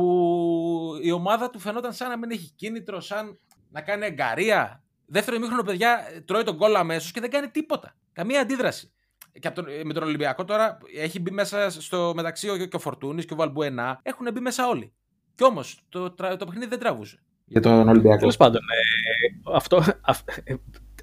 [1.02, 3.38] η ομάδα του φαινόταν σαν να μην έχει κίνητρο, σαν
[3.72, 4.84] να κάνει εγκαρία.
[5.06, 7.96] Δεύτερο ημίχρονο, παιδιά, τρώει τον γκολ αμέσως και δεν κάνει τίποτα.
[8.14, 8.92] Καμία αντίδραση.
[9.40, 12.80] Και από τον- με τον Ολυμπιακό τώρα έχει μπει μέσα στο μεταξύ ο, και ο
[12.80, 14.00] Φορτούνης και ο Βαλμπουενά.
[14.04, 14.94] Έχουν μπει μέσα όλοι.
[15.40, 17.20] Κι όμως το, τρα- το παιχνίδι δεν τραβούσε.
[17.46, 18.18] Για τον Ολυμπιακό.
[18.20, 20.54] Τέλος πάντων, ε, αυτό, αυ- ε,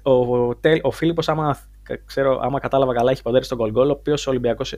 [0.03, 0.11] ο,
[0.47, 3.89] ο, Τέλ- ο Φίλιππος, άμα, κα- ξέρω, άμα κατάλαβα καλά, έχει ποντέρει στον γκολ γκολ,
[3.89, 4.75] ο οποίος ο Ολυμπιακός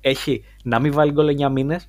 [0.00, 1.88] έχει να μην βάλει γκολ 9 μήνες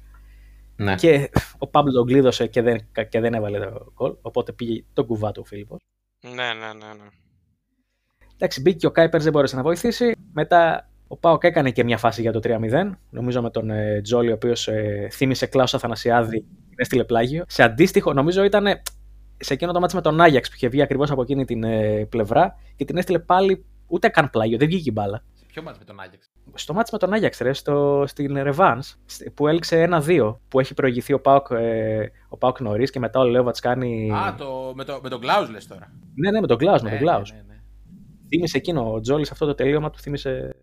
[0.76, 0.96] Ναι.
[0.96, 4.16] και ο Πάμπλο τον κλείδωσε και δεν, και δεν έβαλε το γκολ.
[4.22, 5.80] Οπότε πήγε τον κουβά του ο Φίλιππος.
[6.26, 6.94] Ναι, ναι, ναι.
[7.04, 7.08] ναι.
[8.36, 10.16] Εντάξει, μπήκε και ο Κάιπερς, δεν μπόρεσε να βοηθήσει.
[10.34, 12.90] Μετά ο Πάοκ έκανε και μια φάση για το 3-0.
[13.10, 17.44] Νομίζω με τον ε, Τζόλι, ο οποίος ε, θύμισε Κλάους Αθανασιάδη, την έστειλε πλάγιο.
[17.48, 18.82] Σε αντίστοιχο, νομίζω ήταν ε,
[19.38, 22.06] σε εκείνο το μάτι με τον Άγιαξ που είχε βγει ακριβώς από εκείνη την ε,
[22.06, 25.24] πλευρά και την έστειλε πάλι ούτε καν πλάγιο, δεν βγήκε η μπάλα.
[25.34, 28.80] Σε ποιο μάτς με τον Άγιαξ; Στο μάτι με τον Άγιαξ, ρε, στο, στην Revans,
[29.34, 33.24] που έληξε 1-2, που έχει προηγηθεί ο Πάοκ, ε, ο Πάοκ νωρίς και μετά ο
[33.24, 34.12] Λέοβατ κάνει.
[34.12, 35.92] Α, το, με, το, με τον Κλάους λες τώρα.
[36.16, 37.32] Ναι, ναι, με τον Κλάους, με Ναι, τον Κλάους.
[37.32, 37.60] Ναι, ναι, ναι.
[38.28, 40.56] Θύμισε εκείνο ο Τζόλι αυτό το τελείωμα του, θύμισε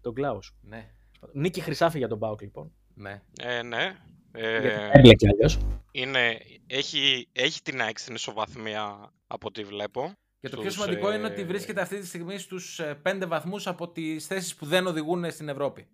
[0.00, 0.54] τον Κλάους.
[0.60, 0.90] ναι,
[1.32, 2.72] Νίκη Χρυσάφη για τον Πάοκ λοιπόν.
[2.94, 3.22] ναι.
[3.42, 3.96] Ε, ναι.
[4.36, 5.58] Ε, Γιατί έμπλεκε αλλιώς.
[5.90, 10.12] είναι, έχει, έχει την ΑΕΚ στην ισοβαθμία από ό,τι βλέπω.
[10.40, 13.66] Και το πιο Στους, σημαντικό ε, είναι ότι βρίσκεται αυτή τη στιγμή στους 5 βαθμούς
[13.66, 15.86] από τις θέσεις που δεν οδηγούν στην Ευρώπη.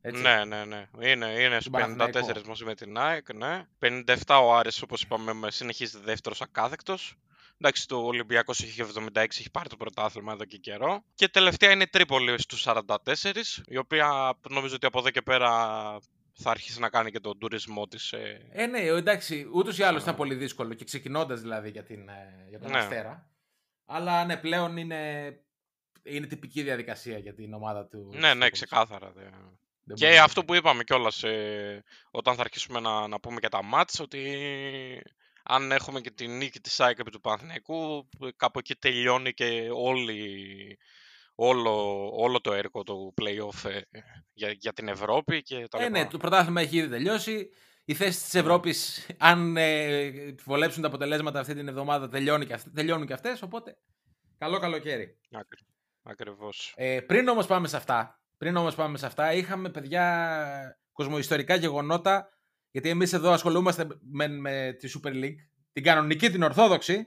[0.00, 0.22] Έτσι.
[0.22, 0.86] Ναι, ναι, ναι.
[1.00, 2.48] Είναι, είναι στους Τον 54 Παναθηναϊκό.
[2.48, 3.66] μαζί με την ΑΕΚ, ναι.
[3.78, 4.14] 57
[4.44, 7.14] ο Άρης, όπως είπαμε, με- συνεχίζεται δεύτερος ακάθεκτος.
[7.60, 11.04] Εντάξει, το Ολυμπιακός έχει 76, έχει πάρει το πρωτάθλημα εδώ και καιρό.
[11.14, 15.50] Και τελευταία είναι η Τρίπολη στους 44, η οποία νομίζω ότι από εδώ και πέρα
[16.34, 18.12] θα αρχίσει να κάνει και τον τουρισμό της.
[18.12, 20.04] ε, Ε, ναι, εντάξει, ούτως ή άλλως Α.
[20.04, 22.78] ήταν πολύ δύσκολο και ξεκινώντας δηλαδή για, την, ε, για τον Ναι.
[22.78, 23.30] Αστέρα.
[23.86, 25.32] Αλλά ναι, πλέον είναι,
[26.02, 28.06] είναι τυπική διαδικασία για την ομάδα του.
[28.10, 28.52] της Ναι, ναι, Τρίπολης.
[28.52, 29.12] ξεκάθαρα.
[29.12, 29.22] δε.
[29.84, 30.48] Δεν Και μπορεί να αυτό είναι.
[30.48, 31.24] που είπαμε κιόλας
[32.10, 34.22] όταν θα αρχίσουμε να, να πούμε και τα μάτς, ότι
[35.42, 40.78] αν έχουμε και τη νίκη της ΑΕΚ επί του Παναθηναϊκού, κάπου εκεί τελειώνει και όλη,
[41.34, 43.80] όλο, όλο το έργο του play-off ε,
[44.32, 45.98] για, για την Ευρώπη και τα Ε, λοιπά.
[45.98, 47.48] ναι, το πρωτάθλημα έχει ήδη τελειώσει.
[47.84, 50.10] Οι θέσει της Ευρώπης, αν ε,
[50.44, 53.76] βολέψουν τα αποτελέσματα αυτή την εβδομάδα, τελειώνουν και, αυτές, τελειώνουν και αυτές, Οπότε,
[54.38, 55.18] καλό καλοκαίρι.
[55.32, 55.62] Άκρι-
[56.02, 56.72] Ακριβώς.
[56.76, 62.28] Ε, πριν όμως πάμε σε αυτά, πριν όμως πάμε σε αυτά, είχαμε παιδιά κοσμοϊστορικά γεγονότα,
[62.70, 65.36] γιατί εμείς εδώ ασχολούμαστε με, με τη Super League,
[65.72, 67.06] την κανονική, την ορθόδοξη,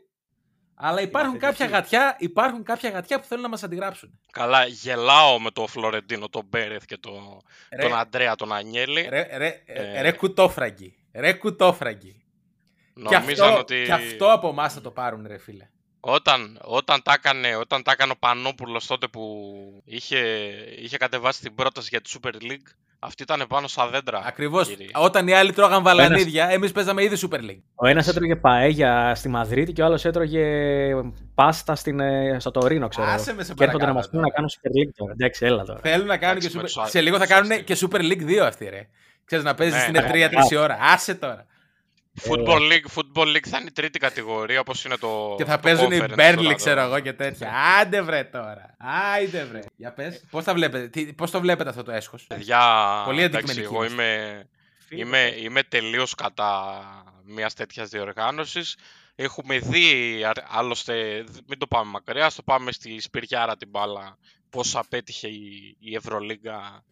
[0.76, 1.58] αλλά υπάρχουν θετική.
[1.60, 4.20] κάποια, γατιά, υπάρχουν κάποια γατιά που θέλουν να μας αντιγράψουν.
[4.32, 9.08] Καλά, γελάω με τον Φλωρεντίνο, τον Μπέρεθ και το, Ρε, τον Αντρέα, τον Ανιέλη.
[9.10, 10.02] ρε, ρε, Ε.
[10.02, 12.20] ρε κουτόφραγκοι, ρε κουτόφραγκοι.
[13.10, 15.70] Και Νομίζαν αυτό, ότι και αυτό από εμάς θα το πάρουν ρε φίλε.
[16.00, 19.22] Όταν, όταν, τα έκανε, όταν τα έκανε ο Πανόπουλος τότε που
[19.86, 20.18] είχε,
[20.80, 22.68] είχε κατεβάσει την πρόταση για τη Super League,
[23.00, 24.22] αυτή ήταν πάνω στα δέντρα.
[24.26, 24.88] Ακριβώς, κύριε.
[24.94, 27.62] όταν οι άλλοι τρώγαν βαλανίδια, εμείς παίζαμε ήδη Super League.
[27.76, 30.46] Ο ένας έτρωγε παέγια στη Μαδρίτη και ο άλλος έτρωγε
[31.36, 33.08] πάστα στην, ε, στο Τωρίνο, ξέρω.
[33.08, 34.36] Άσε με σε και έρχονται να μας παρακαλώ πούνε να τώρα.
[34.36, 35.12] κάνουν Super League τώρα.
[35.12, 35.80] Εντάξει, έλα τώρα.
[35.80, 36.66] Θέλουν να κάνουν και Εντάξει, με Super...
[36.66, 37.64] τους α- Σε λίγο θα τους κάνουν αστεί.
[37.64, 38.88] και Super League 2 αυτοί, ρε.
[39.26, 40.58] Ξέρεις, να παίζεις Ναι, στην ναι, E3 ναι.
[40.58, 40.78] 3 ώρα.
[40.82, 41.46] Άσε τώρα.
[42.22, 45.62] Football, League, Football League θα είναι η τρίτη κατηγορία, όπως είναι το Και θα το
[45.62, 47.52] παίζουν οι conference Burnley, τώρα, ξέρω το- εγώ και τέτοια.
[47.82, 48.76] Άντε βρε τώρα.
[49.14, 49.60] Άιντε βρε.
[49.76, 50.24] Για πες.
[50.30, 53.84] Πώς, τα βλέπετε, τι, πώς το βλέπετε αυτό το έσχος; Παιδιά, Πολύ εντάξει, αντικειμενική εγώ
[53.86, 54.48] είμαστε.
[54.90, 56.82] είμαι, είμαι, είμαι τελείως κατά
[57.26, 58.76] μιας τέτοιας διοργάνωσης.
[59.16, 64.18] Έχουμε δει, α- άλλωστε, δ- μην το πάμε μακριά, στο πάμε στη Σπυριάρα την μπάλα,
[64.50, 66.84] πώς απέτυχε η, η Ευρωλίγκα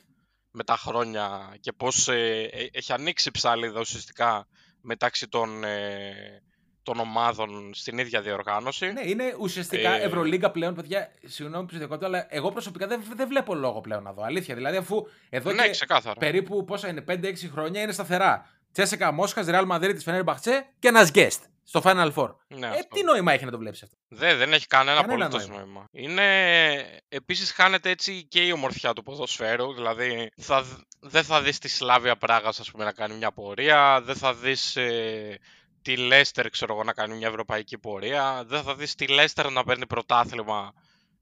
[0.51, 4.47] με τα χρόνια και πώς ε, ε, έχει ανοίξει ψάλιδα ουσιαστικά
[4.83, 6.41] μεταξύ των, ε,
[6.83, 8.91] των ομάδων στην ίδια διοργάνωση.
[8.91, 11.11] Ναι, είναι ουσιαστικά Ε, Ευρωλίγκα πλέον, παιδιά.
[11.25, 14.23] Συγγνώμη που σε διακόπτω, αλλά εγώ προσωπικά δεν, δεν βλέπω λόγο πλέον να δω.
[14.23, 14.55] Αλήθεια.
[14.55, 16.19] Δηλαδή, αφού εδώ ναι, και ξεκάθαρα.
[16.19, 18.49] περίπου πόσα είναι, 5-6 χρόνια είναι σταθερά.
[18.71, 22.35] Τσέσεκα Μόσχας, Ρεάλ Μαδρίτης, Φενέρ Μπαχτσέ και ένας guest στο Final Four.
[22.47, 22.95] Ναι, ε, αυτό.
[22.95, 25.63] τι νόημα έχει να το βλέπεις αυτό; Δε, δεν έχει κανένα, Κανένα απολύτως νόημα.
[25.63, 25.87] νόημα.
[25.91, 27.01] Είναι...
[27.09, 30.61] Επίσης χάνεται έτσι και η ομορφιά του ποδοσφαίρου, δηλαδή θα...
[30.61, 34.33] δ- δεν θα δεις τη Σλάβια Πράγας ας πούμε, να κάνει μια πορεία, δεν θα
[34.33, 35.39] δεις ε,
[35.81, 39.63] τη Λέστερ ξέρω εγώ, να κάνει μια ευρωπαϊκή πορεία, δεν θα δεις τη Λέστερ να
[39.63, 40.73] παίρνει πρωτάθλημα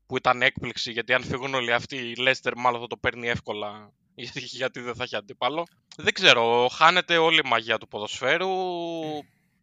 [0.06, 3.92] που ήταν έκπληξη, γιατί αν φύγουν όλοι αυτοί η Λέστερ μάλλον θα το παίρνει εύκολα
[4.60, 5.68] γιατί δεν θα έχει αντίπαλο.
[5.98, 8.50] Δεν ξέρω, χάνεται όλη η μαγεία του ποδοσφαίρου.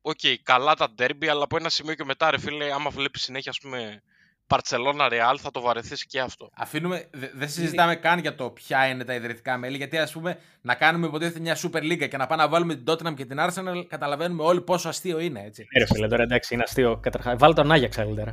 [0.09, 3.51] Οκ, καλά τα ντέρμπι, αλλά από ένα σημείο και μετά, ρε φίλε, άμα βλέπεις συνέχεια,
[3.51, 4.03] ας πούμε,
[4.47, 6.51] Μπαρτσελόνα Ρεάλ, θα το βαρεθείς και αυτό.
[6.57, 10.39] Αφήνουμε, δε- δεν συζητάμε καν για το ποια είναι τα ιδρυτικά μέλη, γιατί ας πούμε
[10.61, 13.37] να κάνουμε υποτίθεται μια Super League και να πάμε να βάλουμε την Tottenham και την
[13.41, 15.67] Arsenal, καταλαβαίνουμε όλοι πόσο αστείο είναι, έτσι.
[15.73, 16.99] Ναι, ρε φίλε, τώρα εντάξει, είναι αστείο.
[17.03, 18.31] Καταρχάς, βάλει τον Άγιαξ καλύτερα.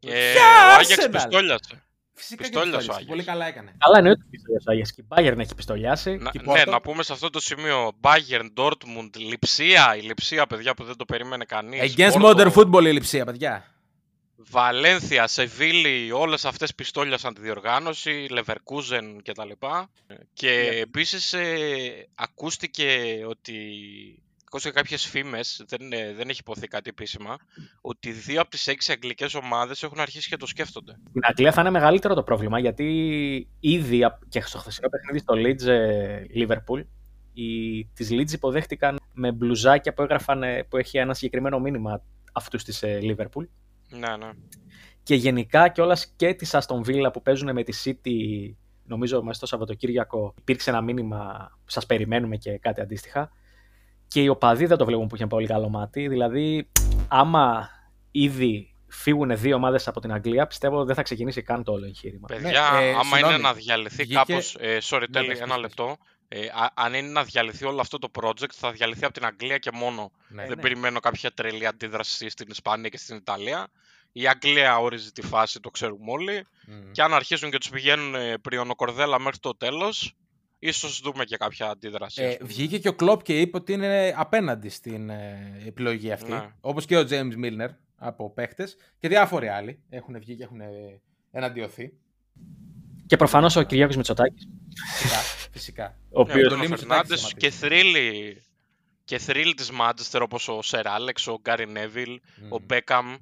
[0.00, 0.42] Ε, Ποια
[0.74, 1.10] ο Άγιαξ Arsenal?
[1.12, 1.82] πιστόλιασε.
[2.18, 3.08] Φυσικά και Πιστόλιας ο πιστόλιασε, Άγιαξ.
[3.08, 3.74] Πολύ καλά έκανε.
[3.78, 4.92] Αλλά εννοείται ότι πιστολιάσει ο Άγιαξ.
[4.92, 6.16] Και η Bayern έχει πιστολιάσει.
[6.16, 6.70] Να, και η ναι, Porto.
[6.70, 11.04] να πούμε σε αυτό το σημείο Bayern, Dortmund, Λιψία, η Λιψία, παιδιά που δεν το
[11.04, 11.94] περίμενε κανείς.
[11.96, 13.64] Against modern football η λειψία, παιδιά.
[14.50, 19.90] Βαλένθια, Σεβίλη, όλες αυτές πιστόλιασαν τη διοργάνωση, Leverkusen και τα λοιπά.
[20.32, 20.50] Και
[20.82, 23.54] επίσης ε, ακούστηκε ότι,
[24.48, 27.36] ακούστηκε κάποιες φήμες, δεν, ε, δεν έχει υποθεί κάτι επίσημα,
[27.80, 30.92] ότι δύο από τις έξι αγγλικές ομάδες έχουν αρχίσει και το σκέφτονται.
[31.08, 32.86] Στην Αγγλία θα είναι μεγαλύτερο το πρόβλημα γιατί
[33.60, 36.84] ήδη απ- και στο χθεσινό παιχνίδι στο Leeds ε, Liverpool
[37.32, 42.64] οι, τις Leeds υποδέχτηκαν με μπλουζάκια που, έγραφαν, ε, που έχει ένα συγκεκριμένο μήνυμα αυτούς
[42.64, 43.46] της ε, Liverpool
[43.88, 44.30] Ναι, ναι.
[45.02, 48.52] και γενικά κιόλας και της Aston Villa που παίζουν με τη City
[48.84, 53.30] νομίζω μέσα στο Σαββατοκύριακο υπήρξε ένα μήνυμα σας περιμένουμε και κάτι αντίστοιχα
[54.08, 56.70] και οι οπαδοί δεν το βλέπουν που είχε πολύ καλό μάτι δηλαδή
[57.08, 57.68] άμα
[58.10, 62.26] ήδη φύγουν δύο ομάδες από την Αγγλία πιστεύω δεν θα ξεκινήσει καν το όλο εγχείρημα.
[62.26, 63.34] Παιδιά, ε, άμα συγγνώμη.
[63.34, 64.56] είναι να διαλυθεί Βγήκε- κάπως...
[64.60, 65.96] Ε, sorry, Ναι, τέλει, πες, ένα πες, λεπτό.
[66.28, 69.58] Ε, α- αν είναι να διαλυθεί όλο αυτό το project, θα διαλυθεί από την Αγγλία
[69.58, 70.10] και μόνο.
[70.28, 70.62] Ναι, Δεν ναι.
[70.62, 73.68] περιμένω κάποια τρελή αντίδραση στην Ισπανία και στην Ιταλία.
[74.12, 76.46] Η Αγγλία ορίζει τη φάση, το ξέρουμε όλοι.
[76.66, 76.90] Μμμ.
[76.90, 80.12] Και αν αρχίσουν και τους πηγαίνουν ε, πριονοκορδέλα μέχρι το τέλος,
[80.58, 82.24] ίσως δούμε και κάποια αντίδραση.
[82.24, 82.48] ας Ε, πούμε.
[82.48, 86.30] βγήκε και ο Κλόπ και είπε ότι είναι απέναντι στην ε, επιλογή αυτή.
[86.32, 86.48] Ναι.
[86.60, 91.00] Όπως και ο James Milner από παίχτες και διάφοροι άλλοι έχουν βγει και έχουν ε,
[91.30, 91.92] εναντιωθεί.
[93.06, 94.48] Και προφανώς ο Κυριάκος Μητσοτάκης.
[94.96, 95.18] Φυσικά.
[95.52, 95.84] φυσικά.
[96.10, 96.36] Ο Ναι, οποίος...
[96.36, 98.42] ο το Μπρούνο Λίμνος Φερνάντες εντάξει, και θρύλοι
[99.04, 102.52] και θρύλοι της Manchester όπως ο Σερ Άλεξ, ο Γκάρι Νέβιλ, Μμμ.
[102.52, 103.14] ο Μπέκαμ Μμμ.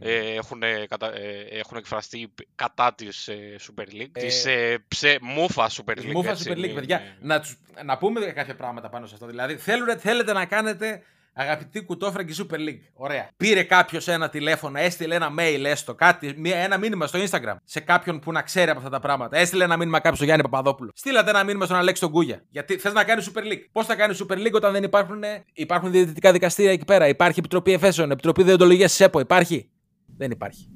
[0.00, 1.14] Ε, έχουν, κατα...
[1.16, 5.18] ε, έχουν εκφραστεί κατά της ε, Super League, Ε, της ε, ψε...
[5.22, 5.94] Μούφα Super League.
[5.96, 6.96] Της Μούφα έτσι, Super League, μην- παιδιά.
[6.96, 9.26] ε, Να, τους, να πούμε κάποια πράγματα πάνω σε αυτό.
[9.26, 11.02] Δηλαδή, θέλετε, θέλετε να κάνετε
[11.38, 12.80] αγαπητή κουτόφραγκη Super League.
[12.94, 13.28] Ωραία.
[13.36, 17.80] Πήρε κάποιος ένα τηλέφωνο, έστειλε ένα mail έστω, κάτι, μία- ένα μήνυμα στο Instagram σε
[17.80, 19.36] κάποιον που να ξέρει από αυτά τα πράγματα.
[19.36, 20.90] Έστειλε ένα μήνυμα κάποιο στο Γιάννη Παπαδόπουλο.
[20.94, 22.42] Στείλατε ένα μήνυμα στον Αλέξη τον Κούγια.
[22.50, 23.64] Γιατί θες να κάνεις Super League.
[23.72, 27.72] Πώς θα κάνεις Super League όταν δεν υπάρχουν, υπάρχουν διαιτητικά δικαστήρια εκεί πέρα; Υπάρχει Επιτροπή
[27.72, 29.20] Εφέσεων, Επιτροπή Διοντολογίας ΣΕΠΟ.
[29.20, 29.70] Υπάρχει;
[30.16, 30.68] Δεν υπάρχει.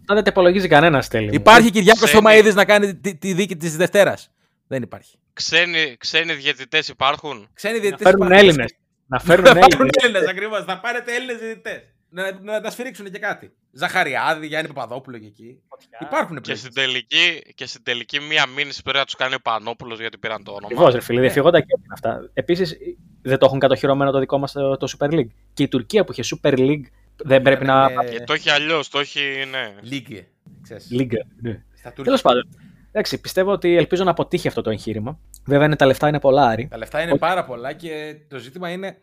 [0.00, 1.30] Αυτά δεν τα υπολογίζει κανένας τέλειο.
[1.32, 2.12] Υπάρχει Κυριάκος Ξένοι.
[2.22, 4.30] Θωμαίδη να κάνει τη, τη δίκη της Δευτέρας.
[4.66, 5.18] Δεν υπάρχει.
[5.32, 8.10] Ξένοι, ξένοι διαιτητές υπάρχουν; Ξένοι Να διαιτητές.
[8.10, 8.74] φέρουν Έλληνες.
[9.06, 9.90] Να φέρουν Να πάρουν Έλληνες.
[10.02, 10.64] Έλληνες ακριβώς.
[10.64, 11.82] Θα πάρετε Έλληνες διαιτητές.
[12.12, 13.52] Να, να τα σφυρίξουν και κάτι.
[13.72, 15.60] Ζαχαριάδη, Γιάννη Παπαδόπουλο και εκεί.
[16.00, 16.58] Υπάρχουν Και πλέον.
[16.58, 20.44] στην, τελική, και στην τελική μία μήνυση πρέπει να τους κάνει ο Πανόπουλος γιατί πήραν
[20.44, 20.66] το όνομα.
[20.66, 22.30] Ακριβώς, ρε φίλε, διαφυγόντα και είναι αυτά.
[22.34, 22.76] Επίσης,
[23.22, 25.28] δεν το έχουν κατοχυρωμένο το δικό μας το, το Super League.
[25.54, 26.84] Και η Τουρκία που είχε Super League
[27.24, 27.88] δεν πρέπει να.
[27.90, 29.74] Είναι- Και το έχει αλλιώς, το έχει, ναι.
[29.80, 30.26] Λίγκε.
[30.62, 30.90] ξέρεις.
[30.90, 31.26] Λίγκα.
[31.40, 31.62] Ναι.
[31.74, 32.04] Στα Τούρκια.
[32.04, 32.48] Τέλο πάντων.
[32.92, 35.18] Εντάξει, πιστεύω ότι ελπίζω να αποτύχει αυτό το εγχείρημα.
[35.46, 36.68] Βέβαια, είναι, τα λεφτά είναι πολλά, Άρη.
[36.70, 37.20] Τα λεφτά είναι Όχι.
[37.20, 38.98] πάρα πολλά και το ζήτημα είναι.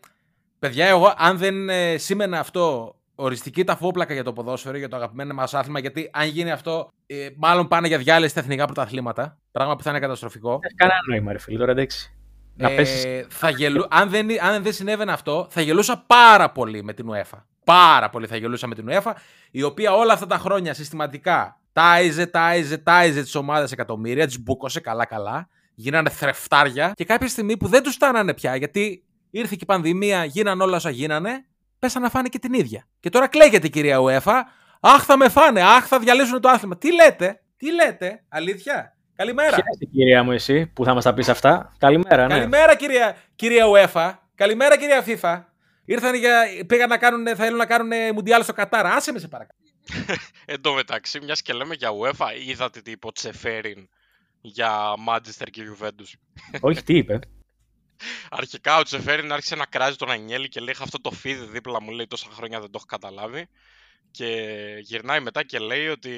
[0.58, 5.34] Παιδιά, εγώ αν δεν ε, σήμαινε αυτό οριστική ταφόπλακα για το ποδόσφαιρο, για το αγαπημένο
[5.34, 9.38] μας άθλημα, γιατί αν γίνει αυτό, ε, μάλλον πάνε για διάλυση στα εθνικά πρωταθλήματα.
[9.52, 10.58] Πράγμα που θα είναι καταστροφικό.
[10.62, 12.12] Έχει κανένα νόημα, ρε φίλε, τώρα εντάξει.
[12.54, 13.26] Να Ε, πέσεις.
[13.28, 13.86] θα γελου...
[13.90, 17.42] αν, δεν, αν δεν συνέβαινε αυτό, θα γελούσα πάρα πολύ με την UEFA.
[17.68, 19.12] Πάρα πολύ θα γελούσα με την UEFA,
[19.50, 24.80] η οποία όλα αυτά τα χρόνια συστηματικά τάιζε, τάιζε, τάιζε τις ομάδες εκατομμύρια, τις μπούκωσε
[24.80, 29.66] καλά-καλά, γίνανε θρεφτάρια και κάποια στιγμή που δεν τους στάνανε πια, γιατί ήρθε και η
[29.66, 31.44] πανδημία, γίνανε όλα όσα γίνανε,
[31.78, 32.86] πέσανε να φάνε και την ίδια.
[33.00, 34.40] Και τώρα κλαίγεται η κυρία UEFA,
[34.80, 36.76] Αχ, θα με φάνε, Αχ, θα διαλύσουν το άθλημα.
[36.76, 38.96] Τι λέτε, τι λέτε, αλήθεια.
[39.16, 39.48] Καλημέρα.
[39.48, 41.72] Χαίρεσαι, κυρία μου, εσύ που θα μας τα πεις αυτά.
[41.78, 42.34] Καλημέρα, ναι.
[42.34, 44.12] Καλημέρα κυρία, κυρία UEFA.
[44.34, 45.47] Καλημέρα κυρία FIFA.
[45.88, 48.86] Ήρθαν για, πήγαν να κάνουν, θέλουν να κάνουν μουντιάλ στο Κατάρ.
[48.86, 49.58] Άσε με σε παρακαλώ.
[50.52, 53.88] Εν τω μεταξύ, μιας και λέμε για UEFA, είδατε τι είπε ο Τσεφέριν
[54.40, 56.12] για Manchester και Juventus.
[56.68, 57.18] Όχι, τι είπε.
[58.30, 61.82] Αρχικά ο Τσεφέριν άρχισε να κράζει τον Ανιέλη και λέει «Είχα αυτό το φίδι δίπλα
[61.82, 63.48] μου, λέει τόσα χρόνια δεν το έχω καταλάβει.
[64.10, 66.10] Και γυρνάει μετά και λέει ότι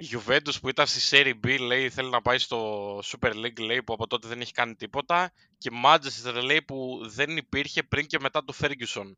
[0.00, 3.82] η Juventus που ήταν στη Serie B λέει θέλει να πάει στο Super League λέει
[3.82, 8.06] που από τότε δεν έχει κάνει τίποτα και η Manchester λέει που δεν υπήρχε πριν
[8.06, 9.12] και μετά του Ferguson.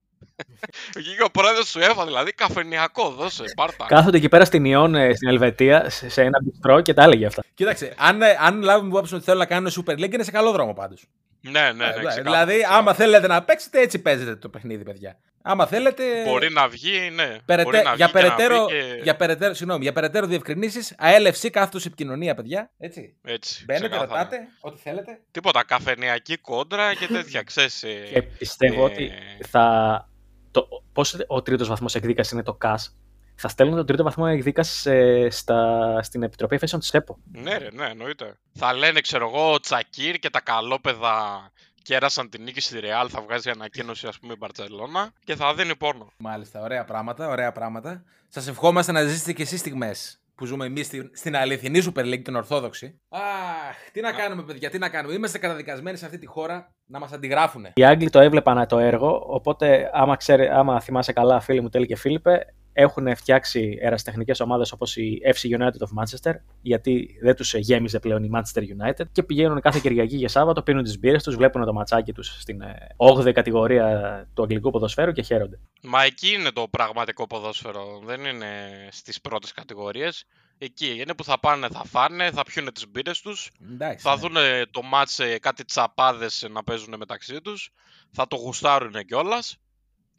[0.97, 3.87] Βγήκε ο πρόεδρος του ΕΦΑ δηλαδή καφενιακό δώσε πάρτα.
[3.89, 7.27] Κάθονται εκεί πέρα στην Ιόν, ε, στην Ελβετία, σε σε ένα μπιστρό και τα έλεγε
[7.27, 7.45] αυτά.
[7.55, 10.53] Κοίταξε, αν, ε, αν λάβουμε υπόψη ότι θέλουν να κάνουν Super League, είναι σε καλό
[10.53, 11.05] δρόμο πάντως.
[11.41, 12.79] ναι, ναι, ναι, ξεκάθαρα, δηλαδή, ξεκάθαρα.
[12.79, 15.19] άμα θέλετε να παίξετε, έτσι παίζετε το παιχνίδι, παιδιά.
[15.43, 16.25] Άμα θέλετε.
[16.25, 17.37] Μπορεί να βγει, ναι.
[17.45, 20.27] περαιτέ- Μπορεί να για, βγει και να περαιτέρω, πει και- για, περαιτέρω, συγγνώμη, για περαιτέρω
[20.27, 22.71] διευκρινήσεις, ΑΕΛΕΦΣ κάθετο επικοινωνία, παιδιά.
[22.79, 23.17] Έτσι.
[23.23, 24.19] Έτσι, Μπαίνετε, ξεκάθαρα.
[24.23, 25.21] ρωτάτε, ό,τι θέλετε.
[25.31, 27.83] Τίποτα, καφενειακή κόντρα και τέτοια, ξέρεις.
[27.83, 29.11] ε, Και πιστεύω ε, ότι
[29.49, 30.07] θα.
[30.51, 32.97] Το, πώς ο τρίτος βαθμός εκδίκασης είναι το ΚΑΣ.
[33.35, 37.19] Θα στέλνουν τον τρίτο βαθμό εκδίκασης ε, στα, στην Επιτροπή Εφέσεων της ΕΠΟ.
[37.33, 38.35] Ναι, ρε, ναι, εννοείται.
[38.53, 41.51] Θα λένε, ξέρω εγώ, ο Τσακίρ και τα καλόπεδα
[41.83, 45.77] κέρασαν την νίκη στη Ρεάλ, θα βγάζει ανακοίνωση, ας πούμε, η Μπαρσελόνα και θα δίνει
[45.77, 46.13] πόνο.
[46.17, 48.05] Μάλιστα, ωραία πράγματα, ωραία πράγματα.
[48.29, 52.23] Σας ευχόμαστε να ζήσετε και εσείς στιγμές που ζούμε εμείς στην, στην αληθινή Super League,
[52.25, 53.01] την Ορθόδοξη.
[53.09, 55.15] Αχ, τι να κάνουμε, παιδιά, τι να κάνουμε.
[55.15, 57.67] Είμαστε καταδικασμένοι σε αυτή τη χώρα να μας αντιγράφουν.
[57.75, 61.87] Οι Άγγλοι το έβλεπαν το έργο, οπότε άμα, ξέρει, άμα θυμάσαι καλά, φίλοι μου Τέλη
[61.87, 67.55] και Φίλιππε, έχουν φτιάξει ερασιτεχνικές ομάδες όπως η FC United of Manchester, γιατί δεν τους
[67.55, 71.37] γέμιζε πλέον η Manchester United και πηγαίνουν κάθε Κυριακή για Σάββατο, πίνουν τις μπύρες τους,
[71.37, 75.59] βλέπουν το ματσάκι τους στην ε, 8η κατηγορία του αγγλικού ποδοσφαίρου και χαίρονται.
[75.83, 78.47] Μα εκεί είναι το πραγματικό ποδόσφαιρο, δεν είναι
[78.91, 80.25] στις πρώτες κατηγορίες.
[80.59, 84.05] Εκεί είναι που θα πάνε, θα φάνε, θα πιούνε τις μπύρες τους, Εντάξει.
[84.09, 84.21] θα ναι.
[84.21, 84.37] δουν
[84.71, 87.71] το μάτς ε, κάτι τσαπάδες να παίζουν μεταξύ τους,
[88.11, 89.57] θα το γουστάρουν κιόλας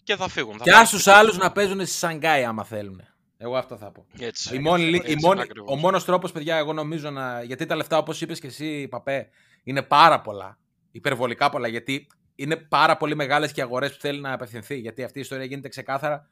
[0.04, 0.58] και θα φύγουν.
[0.58, 1.44] Θα Και πάνε άσους σπίτι άλλους τους.
[1.44, 3.02] να παίζουν στη Σανγκάη, άμα θέλουν.
[3.38, 4.06] Εγώ αυτό θα πω.
[4.20, 5.72] Έτσι, Η μόνη, λύ- έτσι η μόνη, ακριβώς.
[5.72, 7.44] ο μόνος τρόπος, παιδιά, εγώ νομίζω να.
[7.44, 9.28] Γιατί τα λεφτά, όπως είπες και εσύ, Παπέ,
[9.64, 10.58] είναι πάρα πολλά.
[10.92, 11.68] Υπερβολικά πολλά.
[11.68, 14.76] Γιατί είναι πάρα πολύ μεγάλες και αγορές που θέλει να απευθυνθεί.
[14.76, 16.28] Γιατί αυτή η ιστορία γίνεται ξεκάθαρα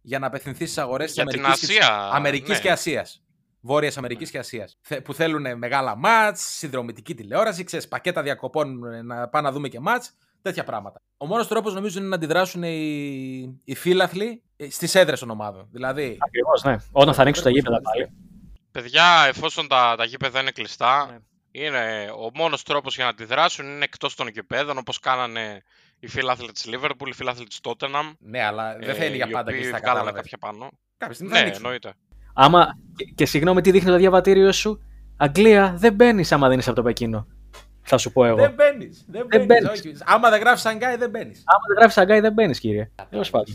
[0.00, 2.58] για να απευθυνθείς στις αγορές της Για την Αμερικής Ασία, Αμερικής ναι.
[2.58, 3.22] και Ασίας.
[3.60, 4.78] Βόρειας Αμερικής και Ασίας.
[5.04, 9.80] Που θέλουν μεγάλα μάτς, συνδρομητική τηλεόραση, ξέρεις, πακέτα διακοπών ε, να πάμε να δούμε και
[9.80, 10.10] μάτς.
[10.44, 11.02] Τέτοια πράγματα.
[11.16, 15.68] Ο μόνος τρόπος νομίζω είναι να αντιδράσουν οι, οι φίλαθλοι στις έδρες των ομάδων.
[15.70, 16.76] Δηλαδή, Ακριβώς, ναι.
[16.92, 18.08] Όταν θα ανοίξουν τα γήπεδα πάλι.
[18.70, 21.18] Παιδιά, εφόσον τα, τα γήπεδα είναι κλειστά, Ναι.
[21.50, 25.62] είναι ο μόνος τρόπος για να αντιδράσουν είναι εκτός των γηπέδων, όπως κάνανε
[25.98, 28.12] οι φίλαθλοι της Liverpool, οι φίλαθλοι της Tottenham.
[28.18, 30.22] ναι, αλλά δεν θα είναι για οι πάντα οποίοι κλειστά βγάλανε κατάλαβες.
[30.30, 30.70] κάποια πάνω.
[30.96, 31.64] Κάποια στιγμή θα Ναι, ανοίξουν.
[31.64, 31.94] εννοείται.
[32.34, 34.82] Άμα, και, και συγγνώμη, τι δείχνει το διαβατήριο σου;
[35.16, 37.26] Αγγλία, δεν μπαίνεις άμα δεν είσαι από το Πεκίνο.
[37.84, 38.36] Θα σου πω εγώ.
[38.36, 39.04] Δεν μπαίνεις.
[39.08, 39.82] Δεν Δεν μπαίνεις.
[39.82, 40.02] μπαίνεις.
[40.06, 41.42] Άμα δεν γράφεις Σανγκάι, δεν μπαίνεις.
[41.46, 42.90] Άμα δεν γράφεις Σαγκάι, δεν μπαίνεις, κύριε.
[43.10, 43.54] Τέλος πάντων.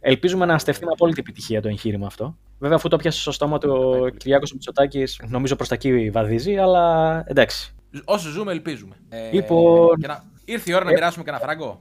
[0.00, 2.36] Ελπίζουμε να στεφθεί με απόλυτη επιτυχία το εγχείρημα αυτό.
[2.58, 6.56] Βέβαια, αφού το πιάσε στο στόμα του ο Κυριάκος Μητσοτάκης, νομίζω προς τα εκεί βαδίζει,
[6.56, 7.74] αλλά εντάξει.
[8.04, 8.96] Όσο ζούμε, ελπίζουμε.
[9.08, 10.24] Ε, Λοιπόν- και να...
[10.44, 10.94] Ήρθε η ώρα να Ε.
[10.94, 11.80] μοιράσουμε και ένα φράγκο.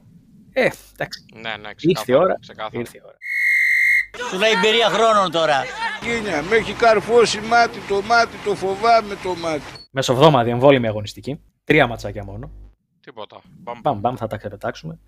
[0.54, 0.62] Ε,
[0.94, 1.26] εντάξει.
[1.34, 2.18] Ναι, ναι, Ήρθε η ξεκάθαρα.
[2.20, 2.38] ώρα.
[2.40, 2.80] ξεκάθαρα.
[2.80, 3.18] Ήρθε η ώρα.
[4.30, 5.64] Σου λέει εμπειρία χρόνων τώρα.
[6.02, 9.64] Κίνια, με έχει καρφώσει μάτι το μάτι, το φοβάμαι το μάτι.
[9.92, 11.40] Μεσοβδόμαδη εμβόλυμη αγωνιστική.
[11.70, 12.52] Τρία ματσάκια μόνο.
[13.02, 13.42] Τίποτα.
[13.58, 13.80] Μπαμ.
[13.82, 15.00] Μπαμ, μπαμ, θα τα ξεπετάξουμε.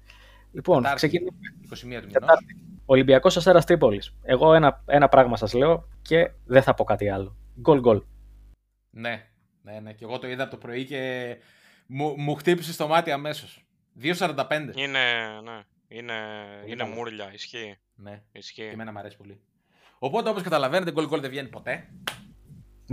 [0.52, 0.96] Λοιπόν, Τετάρτη.
[1.08, 1.38] ξεκινάμε.
[1.70, 2.14] 21 του μηνός.
[2.14, 2.56] Τετάρτη.
[2.86, 4.14] Ολυμπιακός Αστέρας Τρίπολης.
[4.24, 7.36] Εγώ ένα, ένα πράγμα σας λέω και δεν θα πω κάτι άλλο.
[7.60, 8.02] Γκολ γκολ.
[8.90, 9.28] Ναι,
[9.62, 9.94] ναι, ναι.
[9.94, 11.36] Και εγώ το είδα από το πρωί και
[11.88, 13.66] μου, μου χτύπησε στο μάτι αμέσως.
[14.02, 14.72] 2,45.
[14.76, 15.00] Είναι,
[15.44, 15.62] ναι.
[15.88, 16.14] Είναι,
[16.60, 16.96] Πολύ είναι καλός.
[16.98, 17.34] μούρλια.
[17.34, 17.78] Ισχύει.
[17.96, 18.62] Ναι, και Ισχύει.
[18.74, 19.42] εμένα μου αρέσει πολύ.
[20.00, 21.90] Οπότε όπως καταλαβαίνετε, γκολ γκολ δεν βγαίνει ποτέ.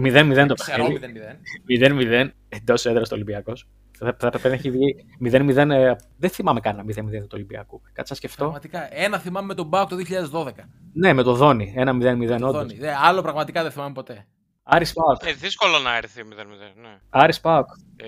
[0.05, 1.21] 0-0 το Ξέρω παιχνίδι.
[1.69, 2.25] 0-0.
[2.25, 3.53] 0-0 εντός έδρας του Ολυμπιακό.
[3.99, 4.95] Θα, θα πρέπει να έχει βγει
[5.25, 5.71] 0-0.
[5.71, 7.81] ε, δεν θυμάμαι κανένα 0-0 του Ολυμπιακού.
[7.93, 8.37] Κάτσε να σκεφτώ.
[8.37, 8.95] Πραγματικά.
[8.95, 9.97] Ένα θυμάμαι με τον Μπάουκ το
[10.33, 10.51] 2012.
[10.93, 11.73] Ναι, με το Δόνι.
[11.77, 12.53] Ένα 0-0 όντως.
[12.53, 12.75] Δόνι.
[12.75, 14.27] Δε, άλλο πραγματικά δεν θυμάμαι ποτέ.
[14.63, 15.23] Άρης Πάοκ.
[15.27, 16.99] Ε, δύσκολο να έρθει 0-0, ναι.
[17.11, 17.67] Άρης Πάοκ.
[17.97, 18.07] Ε,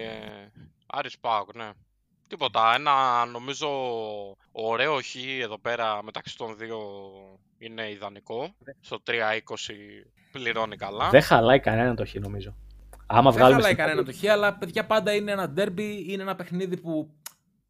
[0.87, 1.71] Άρης Πάοκ, ναι.
[2.29, 2.75] Τίποτα.
[2.75, 3.69] Ένα νομίζω
[4.53, 6.79] ωραίο χ εδώ πέρα μεταξύ των δύο
[7.61, 8.55] είναι ιδανικό.
[8.81, 9.11] Στο 3-20
[10.33, 11.09] πληρώνει καλά.
[11.11, 12.55] Δεν χαλάει κανένα το χ νομίζω.
[13.07, 13.55] Άμα Δεν βγάλουμε.
[13.63, 17.11] χαλάει στην- κανένα το χ, αλλά παιδιά πάντα είναι ένα ντέρμπι, είναι ένα παιχνίδι που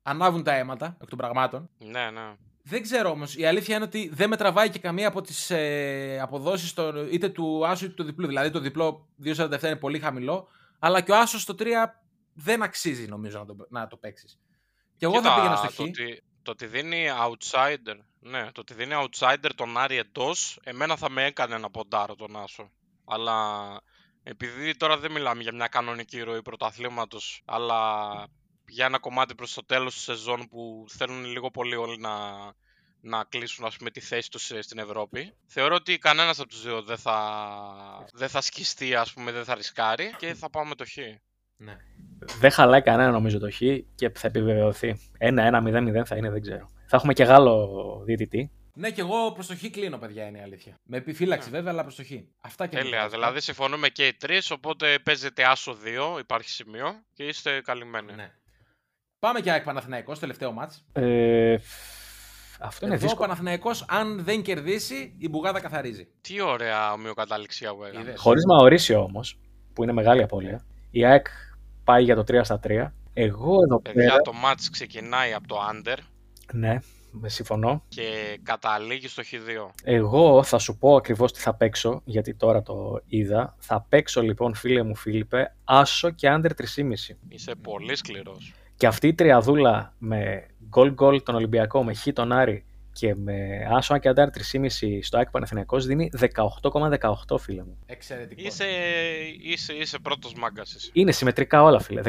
[0.03, 1.71] ανάβουν τα αίματα εκ των πραγμάτων.
[1.79, 2.35] Ναι, ναι.
[2.63, 3.37] Δεν ξέρω όμως.
[3.37, 6.75] Η αλήθεια είναι ότι δεν με τραβάει και καμία από τις ε, αποδόσεις
[7.11, 8.27] είτε του Άσου είτε του διπλού.
[8.27, 11.65] Δηλαδή το διπλό 2,47 είναι πολύ χαμηλό, αλλά και ο Άσος στο 3
[12.35, 14.39] δεν αξίζει νομίζω να το, να το παίξεις.
[14.97, 15.75] Και εγώ θα Κοίτα, πήγαινα στο χ.
[15.77, 20.97] το ότι, το ότι δίνει outsider, ναι, το ότι δίνει outsider τον Άρη εντός, εμένα
[20.97, 22.71] θα με έκανε να ποντάρω τον Άσο.
[23.05, 23.67] Αλλά
[24.23, 28.11] επειδή τώρα δεν μιλάμε για μια κανονική ροή πρωταθλήματος, αλλά
[28.69, 32.11] για ένα κομμάτι προς το τέλος της σεζόν που θέλουν λίγο πολύ όλοι να,
[33.01, 35.35] να κλείσουν ας πούμε, τη θέση τους ε, στην Ευρώπη.
[35.47, 39.55] Θεωρώ ότι κανένας από τους δύο δεν θα, δεν θα σκιστεί, ας πούμε, δεν θα
[39.55, 40.97] ρισκάρει και θα πάμε το χ.
[41.57, 41.77] Ναι.
[42.39, 43.59] Δεν χαλάει κανένα νομίζω το χ
[43.95, 45.11] και θα επιβεβαιωθεί.
[45.21, 46.71] 1-1-0-0 θα είναι, δεν ξέρω.
[46.93, 47.69] Θα έχουμε και Γάλλο
[48.05, 48.51] διαιτητή.
[48.75, 50.75] ναι, και εγώ προ το χ κλείνω, παιδιά, είναι η αλήθεια.
[50.85, 52.09] Με επιφύλαξη βέβαια, αλλά προ το χ.
[52.41, 55.77] Αυτά και Τέλεια, μην δηλαδή συμφωνούμε και οι τρεις, οπότε παίζετε άσο
[56.17, 58.13] 2, υπάρχει σημείο και είστε καλυμμένοι.
[58.15, 58.31] Ναι.
[59.19, 60.85] Πάμε και ΑΕΚ Παναθηναϊκός, τελευταίο μάτς.
[60.93, 61.57] Ε,
[62.61, 63.27] αυτό είναι Εδώ ο δύσκολο.
[63.29, 66.09] Παναθηναϊκός, αν δεν κερδίσει, η μπουγάδα καθαρίζει.
[66.21, 68.01] Τι ωραία ομοιοκαταληξία που έκανε.
[68.01, 68.21] Είδες.
[68.21, 69.39] Χωρίς Μαωρίσιο όμως,
[69.73, 71.27] που είναι μεγάλη απώλεια, η ΑΕΚ
[71.85, 72.93] πάει για το 3 στα 3.
[73.13, 74.21] Εγώ εδώ Παιδιά, πέρα.
[74.21, 75.97] το match ξεκινάει από το under
[76.53, 76.79] Ναι,
[77.11, 77.83] με συμφωνώ.
[77.89, 79.71] και καταλήγει στο Χ2.
[79.85, 83.57] Εγώ θα σου πω ακριβώς τι θα παίξω, γιατί τώρα το είδα.
[83.59, 87.17] Θα παίξω λοιπόν, φίλε μου Φίλιππε, άσο και under 3,5.
[87.29, 88.55] Είσαι πολύ σκληρός.
[88.77, 93.67] Και αυτή η τριαδούλα με γκολ γκολ τον Ολυμπιακό, με χ τον Άρη και με
[93.71, 96.11] άσο και under 3,5 στο ΑΕΚ Παναθηναϊκός δίνει
[97.29, 97.79] 18,18 φίλε μου.
[97.87, 98.43] Εξαιρετικό.
[98.45, 98.65] Είσαι,
[99.43, 100.91] είσαι, είσαι πρώτος μάγκας εσύ.
[100.93, 102.01] Είναι συμμετρικά όλα φίλε,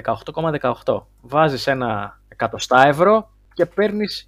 [0.84, 1.04] 18,18.
[1.22, 3.32] Βάζεις ένα εκατοστά ευρώ
[3.62, 4.28] και παίρνεις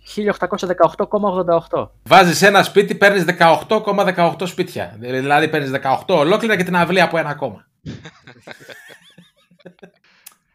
[1.70, 1.90] 1818,88.
[2.04, 3.26] Βάζεις ένα σπίτι, παίρνεις
[3.68, 4.96] 18,18 σπίτια.
[5.00, 5.72] Δηλαδή παίρνεις
[6.08, 7.68] 18 ολόκληρα και την αυλή από ένα ακόμα.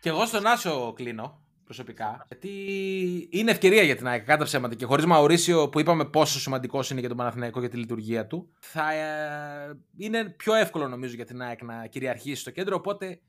[0.01, 2.27] και εγώ στον Άσο κλείνω προσωπικά.
[2.29, 2.49] Γιατί
[3.31, 4.75] είναι ευκαιρία για την ΑΕΚ, κάτω ψέματα.
[4.75, 8.49] Και χωρίς Μαωρίσιο που είπαμε πόσο σημαντικός είναι για τον Παναθηναϊκό για τη λειτουργία του,
[8.59, 12.77] θα ε, είναι πιο εύκολο νομίζω για την ΑΕΚ να κυριαρχήσει στο κέντρο.
[12.77, 13.21] Οπότε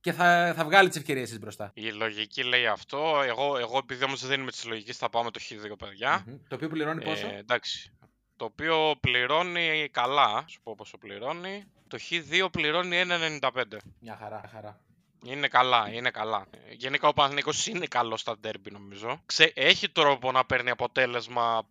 [0.00, 1.70] και θα, θα βγάλει τις ευκαιρίες της μπροστά.
[1.74, 3.22] Η λογική λέει αυτό.
[3.26, 6.24] Εγώ, εγώ επειδή όμως δεν είμαι της λογικής θα πάω με το Χ2 παιδιά.
[6.26, 6.36] Μμμ.
[6.48, 7.92] Το οποίο πληρώνει πόσο; Ε, εντάξει.
[8.36, 11.64] Το οποίο πληρώνει καλά, σου πω πόσο πληρώνει.
[11.88, 13.02] Το Χ2 πληρώνει
[13.40, 13.62] 1,95.
[14.00, 14.80] Μια χαρά, μια χαρά.
[15.24, 16.46] Είναι καλά, είναι καλά.
[16.50, 19.22] Ε, Γενικά ο Παναθηναϊκός είναι καλός στα ντέρμπι νομίζω.
[19.26, 21.62] Ξε, έχει τρόπο να παίρνει αποτέλεσμα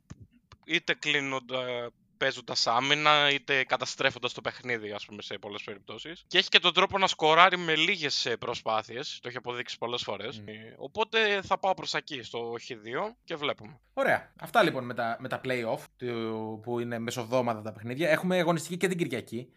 [0.66, 6.24] είτε κλείνοντα, παίζοντας άμυνα, είτε καταστρέφοντας το παιχνίδι, ας πούμε, σε πολλές περιπτώσεις.
[6.28, 9.20] Και έχει και τον τρόπο να σκοράρει με λίγες προσπάθειες.
[9.22, 10.40] Το έχει αποδείξει πολλές φορές.
[10.40, 10.46] Μμ.
[10.78, 13.80] οπότε θα πάω προς εκεί, στο Χ2 και βλέπουμε.
[13.94, 14.32] Ωραία.
[14.40, 18.10] Αυτά λοιπόν με τα, με τα play-off του, που είναι μεσοβδόμαδα τα παιχνίδια.
[18.10, 19.50] Έχουμε αγωνιστική και την Κυριακή.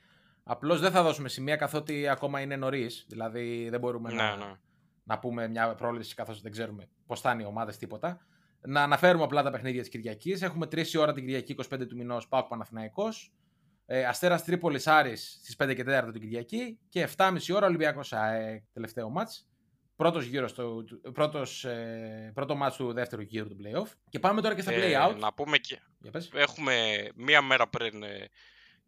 [0.44, 3.04] Απλώς δεν θα δώσουμε σημεία καθότι ακόμα είναι νωρίς.
[3.08, 4.52] Δηλαδή δεν μπορούμε Ναι, να, ναι.
[5.04, 8.20] να πούμε μια πρόληψη καθώς δεν ξέρουμε πώς θα είναι οι ομάδες τίποτα.
[8.66, 10.42] Να αναφέρουμε απλά τα παιχνίδια της Κυριακής.
[10.42, 13.08] Έχουμε 3 η ώρα την Κυριακή 25 του μηνός Πάοκ Παναθυναϊκό.
[13.86, 16.78] Ε, Αστέρας Τρίπολης Άρης στις 5 και 4 την Κυριακή.
[16.88, 19.44] Και 7,5 ώρα Ολυμπιακός ΑΕΚ τελευταίο μάτς.
[19.96, 23.92] Πρώτος γύρος στο, του- πρώτος, ε, πρώτο μάτς του δεύτερου γύρου του playoff.
[24.08, 25.16] Και πάμε τώρα και στα Ε, play-out.
[25.18, 26.30] να πούμε και, Για πες.
[26.34, 26.74] έχουμε
[27.14, 28.28] μία μέρα πριν ε,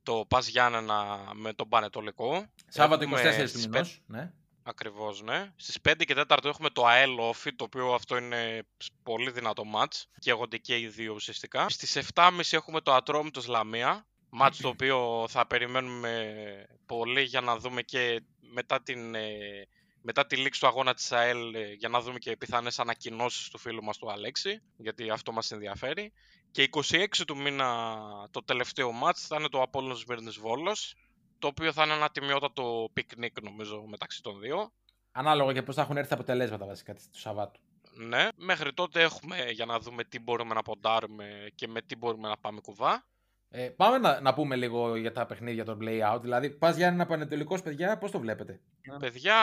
[0.03, 1.05] το Πας Γιάννενα
[1.35, 2.47] με τον Πανετολικό.
[2.69, 4.03] Σάββατο Έχουμε 24 του στις μηνός.
[4.07, 4.33] Ναι.
[4.63, 5.53] Ακριβώς, ναι.
[5.57, 8.67] Στις 5 και 4 έχουμε το ΑΕΛ Όφι, το οποίο αυτό είναι
[9.03, 10.09] πολύ δυνατό μάτς.
[10.19, 11.69] Καίγονται και οι δύο ουσιαστικά.
[11.69, 14.07] Στις 7.30 έχουμε το Ατρόμητος Λαμία.
[14.31, 19.69] Μάτς το οποίο θα περιμένουμε πολύ για να δούμε και μετά, την, ε,
[20.03, 23.59] μετά τη λήξη του αγώνα της ΑΕΛ ε, για να δούμε και πιθανές ανακοινώσεις του
[23.59, 26.13] φίλου μας του Αλέξη, γιατί αυτό μας ενδιαφέρει.
[26.51, 27.97] Και 26 του μήνα
[28.31, 30.95] το τελευταίο μάτς θα είναι το Απόλλωνος Σμύρνης Βόλος,
[31.43, 34.73] το οποίο θα είναι ένα τιμιότατο πικνίκ νομίζω μεταξύ των δύο.
[35.13, 37.61] Ανάλογα και πώς θα έχουν έρθει τα αποτελέσματα βασικά του Σαββάτου.
[37.95, 42.29] Ναι, μέχρι τότε έχουμε για να δούμε τι μπορούμε να ποντάρουμε και με τι μπορούμε
[42.29, 43.05] να πάμε κουβά.
[43.49, 46.21] Ε, πάμε να, να πούμε λίγο για τα παιχνίδια των play out.
[46.21, 48.61] Δηλαδή, πας για ένα πανετολικός, παιδιά, πώς το βλέπετε;
[48.99, 49.37] Παιδιά,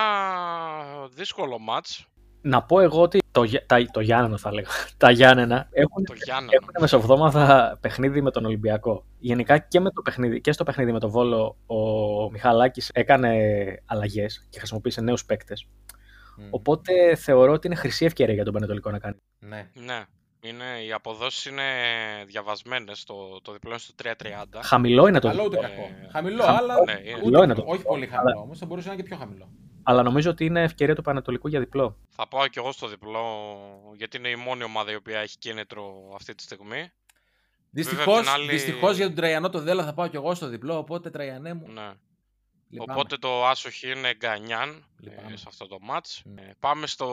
[1.13, 2.05] δύσκολο match.
[2.41, 4.67] Να πω εγώ ότι το, Γιά- τα, το Γιάννενα θα λέγω.
[4.97, 6.51] Τα Γιάννενα έχουν, Το Γιάννενα.
[6.61, 9.05] έχουν μεσοβδόμαδα παιχνίδι με τον Ολυμπιακό.
[9.19, 13.37] Γενικά και, με το παιχνίδι, και στο παιχνίδι με τον Βόλο ο Μιχαλάκης έκανε
[13.85, 15.67] αλλαγές και χρησιμοποίησε νέους παίκτες.
[16.37, 16.47] Μμ.
[16.49, 19.15] Οπότε θεωρώ ότι είναι χρυσή ευκαιρία για τον Πανετολικό να κάνει.
[19.39, 19.67] Ναι.
[19.73, 20.03] Ναι,
[20.41, 21.63] είναι, οι αποδόσεις είναι
[22.27, 23.03] διαβασμένες.
[23.03, 24.59] Το, το διπλό είναι στο 3.30.
[24.63, 25.89] Χαμηλό είναι το Καλό ούτε Ε, κακό.
[26.11, 26.73] Χαμηλό, χαμηλό, αλλά.
[26.85, 26.99] ναι, είναι.
[27.01, 29.17] ούτε- Χαμηλό είναι το όχι κακό, πολύ χαμηλό όμως, θα μπορούσε να είναι και πιο
[29.17, 29.49] χαμηλό.
[29.83, 31.97] Αλλά νομίζω ότι είναι ευκαιρία του Πανετολικού για διπλό.
[32.09, 33.21] Θα πάω κι εγώ στο διπλό,
[33.95, 36.91] γιατί είναι η μόνη ομάδα η οποία έχει κίνητρο αυτή τη στιγμή.
[37.71, 40.47] Δυστυχώ απ' την άλλη- δυστυχώς για τον Τραγιανό το Δέλα θα πάω κι εγώ στο
[40.47, 41.65] διπλό, οπότε Τραγιανέ μου.
[41.73, 41.89] Ναι.
[42.69, 42.91] λυπάμαι.
[42.91, 45.31] Οπότε το άσοχη είναι Γκανιάν Λυπάμαι.
[45.33, 46.21] ε, σε αυτό το match.
[46.25, 46.37] Μμ.
[46.37, 47.05] Ε, πάμε στο,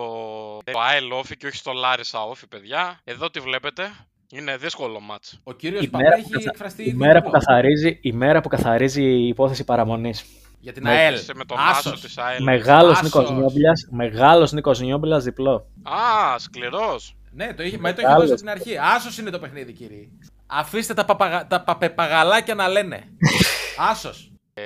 [0.71, 3.01] στο ΑΕΛ Όφι και όχι στο Λάρισα Όφι, παιδιά.
[3.05, 3.91] Εδώ τι βλέπετε.
[4.33, 5.39] Είναι δύσκολο match.
[5.43, 7.39] Ο κύριος Η Παπά μέρα, που, έχει καθα- εκφραστεί η, ήδη μέρα που διπλό.
[7.39, 10.25] καθαρίζει, η μέρα που καθαρίζει η υπόθεση παραμονής.
[10.59, 11.15] Για την με- ΑΕΛ.
[11.15, 12.01] Είστε με τον Άσος Άσος.
[12.01, 12.43] της ΑΕΛ.
[12.43, 13.03] Μεγάλος Άσος.
[13.03, 15.67] Νίκος Νιόμπιλας, μεγάλος Νίκος Νιόμπιλας διπλό.
[15.83, 17.17] Α, σκληρός.
[17.31, 18.21] Ναι, το είχε, μα το είχε Μεγάλος.
[18.29, 18.79] δώσει από την αρχή.
[18.95, 20.09] Άσος είναι το παιχνίδι, κύριε.
[20.47, 21.47] Αφήστε τα, παπαγα...
[21.47, 23.05] τα παπεπαγαλάκια να λένε.
[23.91, 24.31] Άσος.
[24.55, 24.63] Ε,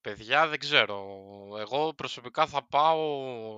[0.00, 1.04] παιδιά, δεν ξέρω.
[1.60, 2.98] Εγώ προσωπικά θα πάω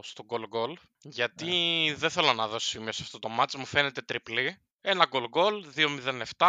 [0.03, 0.73] στο goal goal.
[1.03, 1.45] Γιατί
[1.87, 1.95] Ναι.
[1.95, 3.55] δεν θέλω να δώσω σημείο σε αυτό το match.
[3.59, 4.57] Μου φαίνεται τριπλή.
[4.81, 6.47] Ένα goal goal, 2-0-7.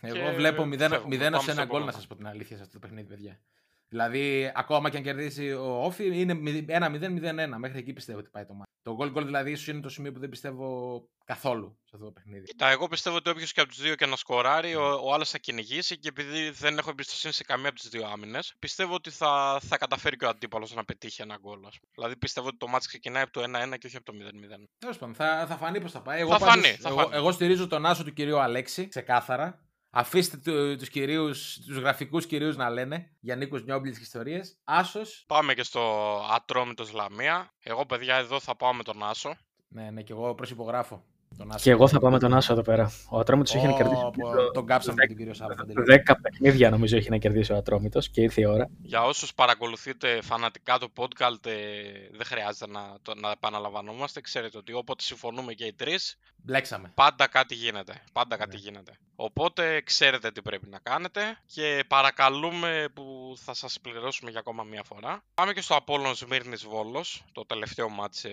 [0.00, 1.16] Εγώ Και βλέπω 0 φεύγουμε.
[1.16, 1.90] 0 Πάμε σε ένα στο γκολ, να επόμενο.
[1.92, 3.40] σας πω την αλήθεια σε αυτό το παιχνίδι, παιδιά.
[3.88, 6.34] Δηλαδή, ακόμα και αν κερδίσει ο Όφη, είναι
[6.68, 7.56] 1-0-0-1.
[7.58, 8.70] Μέχρι εκεί πιστεύω ότι πάει το μάτι.
[8.82, 10.66] Το goal goal δηλαδή ίσως είναι το σημείο που δεν πιστεύω
[11.24, 12.44] καθόλου σε αυτό το παιχνίδι.
[12.44, 15.30] Κοίτα, εγώ πιστεύω ότι όποιος και από τους δύο και να σκοράρει, ο, ο άλλος
[15.30, 19.10] θα κυνηγήσει και επειδή δεν έχω εμπιστοσύνη σε καμία από τις δύο άμυνες, πιστεύω ότι
[19.10, 21.56] θα, θα καταφέρει και ο αντίπαλος να πετύχει ένα γκολ.
[21.66, 21.92] ας πούμε.
[21.94, 24.64] Δηλαδή πιστεύω ότι το μάτς ξεκινάει από το 1-1 και όχι από το 0-0.
[24.78, 26.20] Τέλος πάντων, θα, θα φανεί πώς θα πάει.
[26.20, 27.10] Εγώ, Θα πάντως- φανεί, θα εγώ, φανεί.
[27.14, 29.60] εγώ στηρίζω τον άσο του κυρίου Αλέξη, ξεκάθαρα.
[29.98, 34.58] Αφήστε του, τους, κυρίους, τους γραφικούς κυρίους να λένε για Νίκος Νιόμπλης και ιστορίες.
[34.64, 35.24] Άσος.
[35.26, 35.80] Πάμε και στο
[36.30, 37.52] Ατρόμητος Λαμία.
[37.62, 39.36] Εγώ, παιδιά, εδώ θα πάω με τον Άσο.
[39.68, 41.04] Ναι, ναι, και εγώ προσυπογράφω
[41.38, 41.62] τον Άσο.
[41.64, 42.90] Και εγώ θα πάω με τον Άσο εδώ πέρα.
[43.10, 44.00] Ο Ατρόμητος είχε να Ω, κερδίσει.
[44.00, 45.54] πω, Τον κάψαμε με τον κύριο Σάββα.
[46.06, 48.68] 10 παιχνίδια νομίζω έχει να κερδίσει ο Ατρόμητος και ήρθε η ώρα.
[48.82, 51.52] Για όσους παρακολουθείτε φανατικά το podcast, ε,
[52.12, 54.20] δεν χρειάζεται να, το, να επαναλαμβανόμαστε.
[54.20, 56.90] Ξέρετε ότι όποτε συμφωνούμε και οι τρεις, Μπλέξαμε.
[56.94, 58.02] πάντα κάτι γίνεται.
[58.12, 58.62] Πάντα κάτι Ναι.
[58.62, 58.98] γίνεται.
[59.18, 64.82] Οπότε ξέρετε τι πρέπει να κάνετε και παρακαλούμε που θα σας πληρώσουμε για ακόμα μία
[64.82, 65.22] φορά.
[65.34, 68.30] Πάμε και στο Απόλλων Σμύρνης Βόλος, το τελευταίο μάτς ε,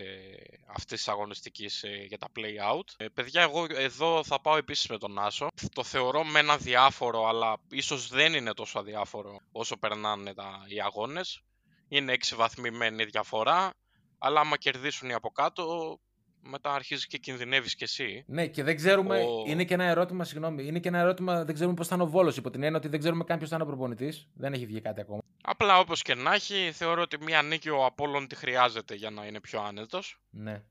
[0.76, 2.83] αυτής της αγωνιστικής ε, για τα play-out.
[2.98, 5.48] Ε, παιδιά, εγώ εδώ θα πάω επίσης με τον Άσο.
[5.74, 10.82] Το θεωρώ με ένα διάφορο, αλλά ίσως δεν είναι τόσο αδιάφορο όσο περνάνε τα, οι
[10.82, 11.42] αγώνες.
[11.88, 13.70] Είναι 6 βαθμοί μεν η διαφορά,
[14.18, 15.98] αλλά άμα κερδίσουν οι από κάτω,
[16.42, 18.24] μετά αρχίζεις και κινδυνεύεις κι εσύ.
[18.28, 19.20] Ναι, και δεν ξέρουμε.
[19.20, 20.66] Ο- Είναι και ένα ερώτημα, συγγνώμη.
[20.66, 22.38] Είναι και ένα ερώτημα, δεν ξέρουμε πώς θα είναι ο Βόλος.
[22.38, 24.28] Υπό την έννοια ότι δεν ξέρουμε καν ποιο θα είναι ο προπονητής.
[24.34, 25.22] Δεν έχει βγει κάτι ακόμα.
[25.44, 29.26] Απλά όπως και να έχει, θεωρώ ότι μία νίκη ο Απόλλων τη χρειάζεται για να
[29.26, 30.20] είναι πιο άνετος.
[30.30, 30.64] Ναι.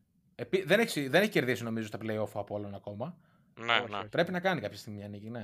[0.43, 0.63] Επί...
[0.63, 3.17] Δεν, έχει, δεν έχει κερδίσει νομίζω στα playoff από όλων ακόμα.
[3.55, 4.09] Ναι, Όχι, ναι, όχι.
[4.09, 5.43] Πρέπει να κάνει κάποια στιγμή μια νίκη, ναι.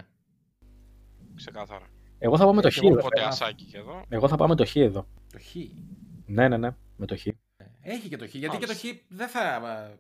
[1.35, 1.87] ξεκάθαρα.
[2.19, 2.75] Εγώ θα πάω με το Χ.
[2.75, 2.99] Και εγώ εδώ.
[2.99, 4.05] Οπότε ασάκι και εδώ.
[4.09, 5.09] Εγώ θα πάω με το Χ εδώ.
[5.33, 5.55] Το Χ.
[6.27, 7.27] Ναι, ναι, ναι, με το Χ.
[7.81, 8.35] Έχει και το Χ.
[8.35, 9.05] Γιατί και το Χ Μάλιστα.
[9.09, 9.55] δεν θα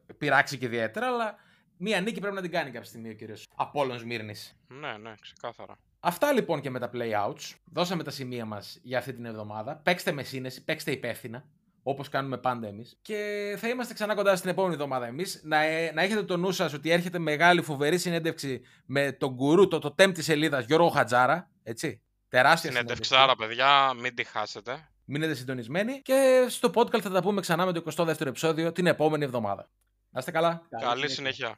[0.07, 1.35] ε, πειράξει και ιδιαίτερα, αλλά
[1.77, 4.57] μία νίκη πρέπει να την κάνει κάποια στιγμή ο κύριος Απόλων Μύρνης.
[4.69, 5.79] Ναι, ναι, ξεκάθαρα.
[6.01, 7.55] Αυτά λοιπόν και με τα playouts.
[7.73, 9.77] Δώσαμε τα σημεία μας για αυτή την εβδομάδα.
[9.77, 11.45] Παίξτε με σύνεση, παίξτε υπεύθυνα.
[11.89, 12.99] Όπως κάνουμε πάντα εμείς.
[13.03, 15.41] Και θα είμαστε ξανά κοντά στην επόμενη εβδομάδα εμείς.
[15.45, 19.69] Να, ε, να έχετε το νου σας ότι έρχεται μεγάλη φοβερή συνέντευξη με τον γκουρού,
[19.69, 21.51] το, το τέμ τη σελίδα Γιώργο Χατζάρα.
[21.63, 22.03] Έτσι.
[22.29, 23.05] Τεράστια συνέντευξη.
[23.05, 24.89] Συνέντευξάρα, παιδιά, μην τη χάσετε.
[25.05, 26.03] Μείνετε συντονισμένοι.
[26.03, 29.71] Και στο podcast θα τα πούμε ξανά με το 22ο επεισόδιο την επόμενη εβδομάδα.
[30.11, 30.63] Να είστε καλά.
[30.81, 31.57] Καλή συνέχεια.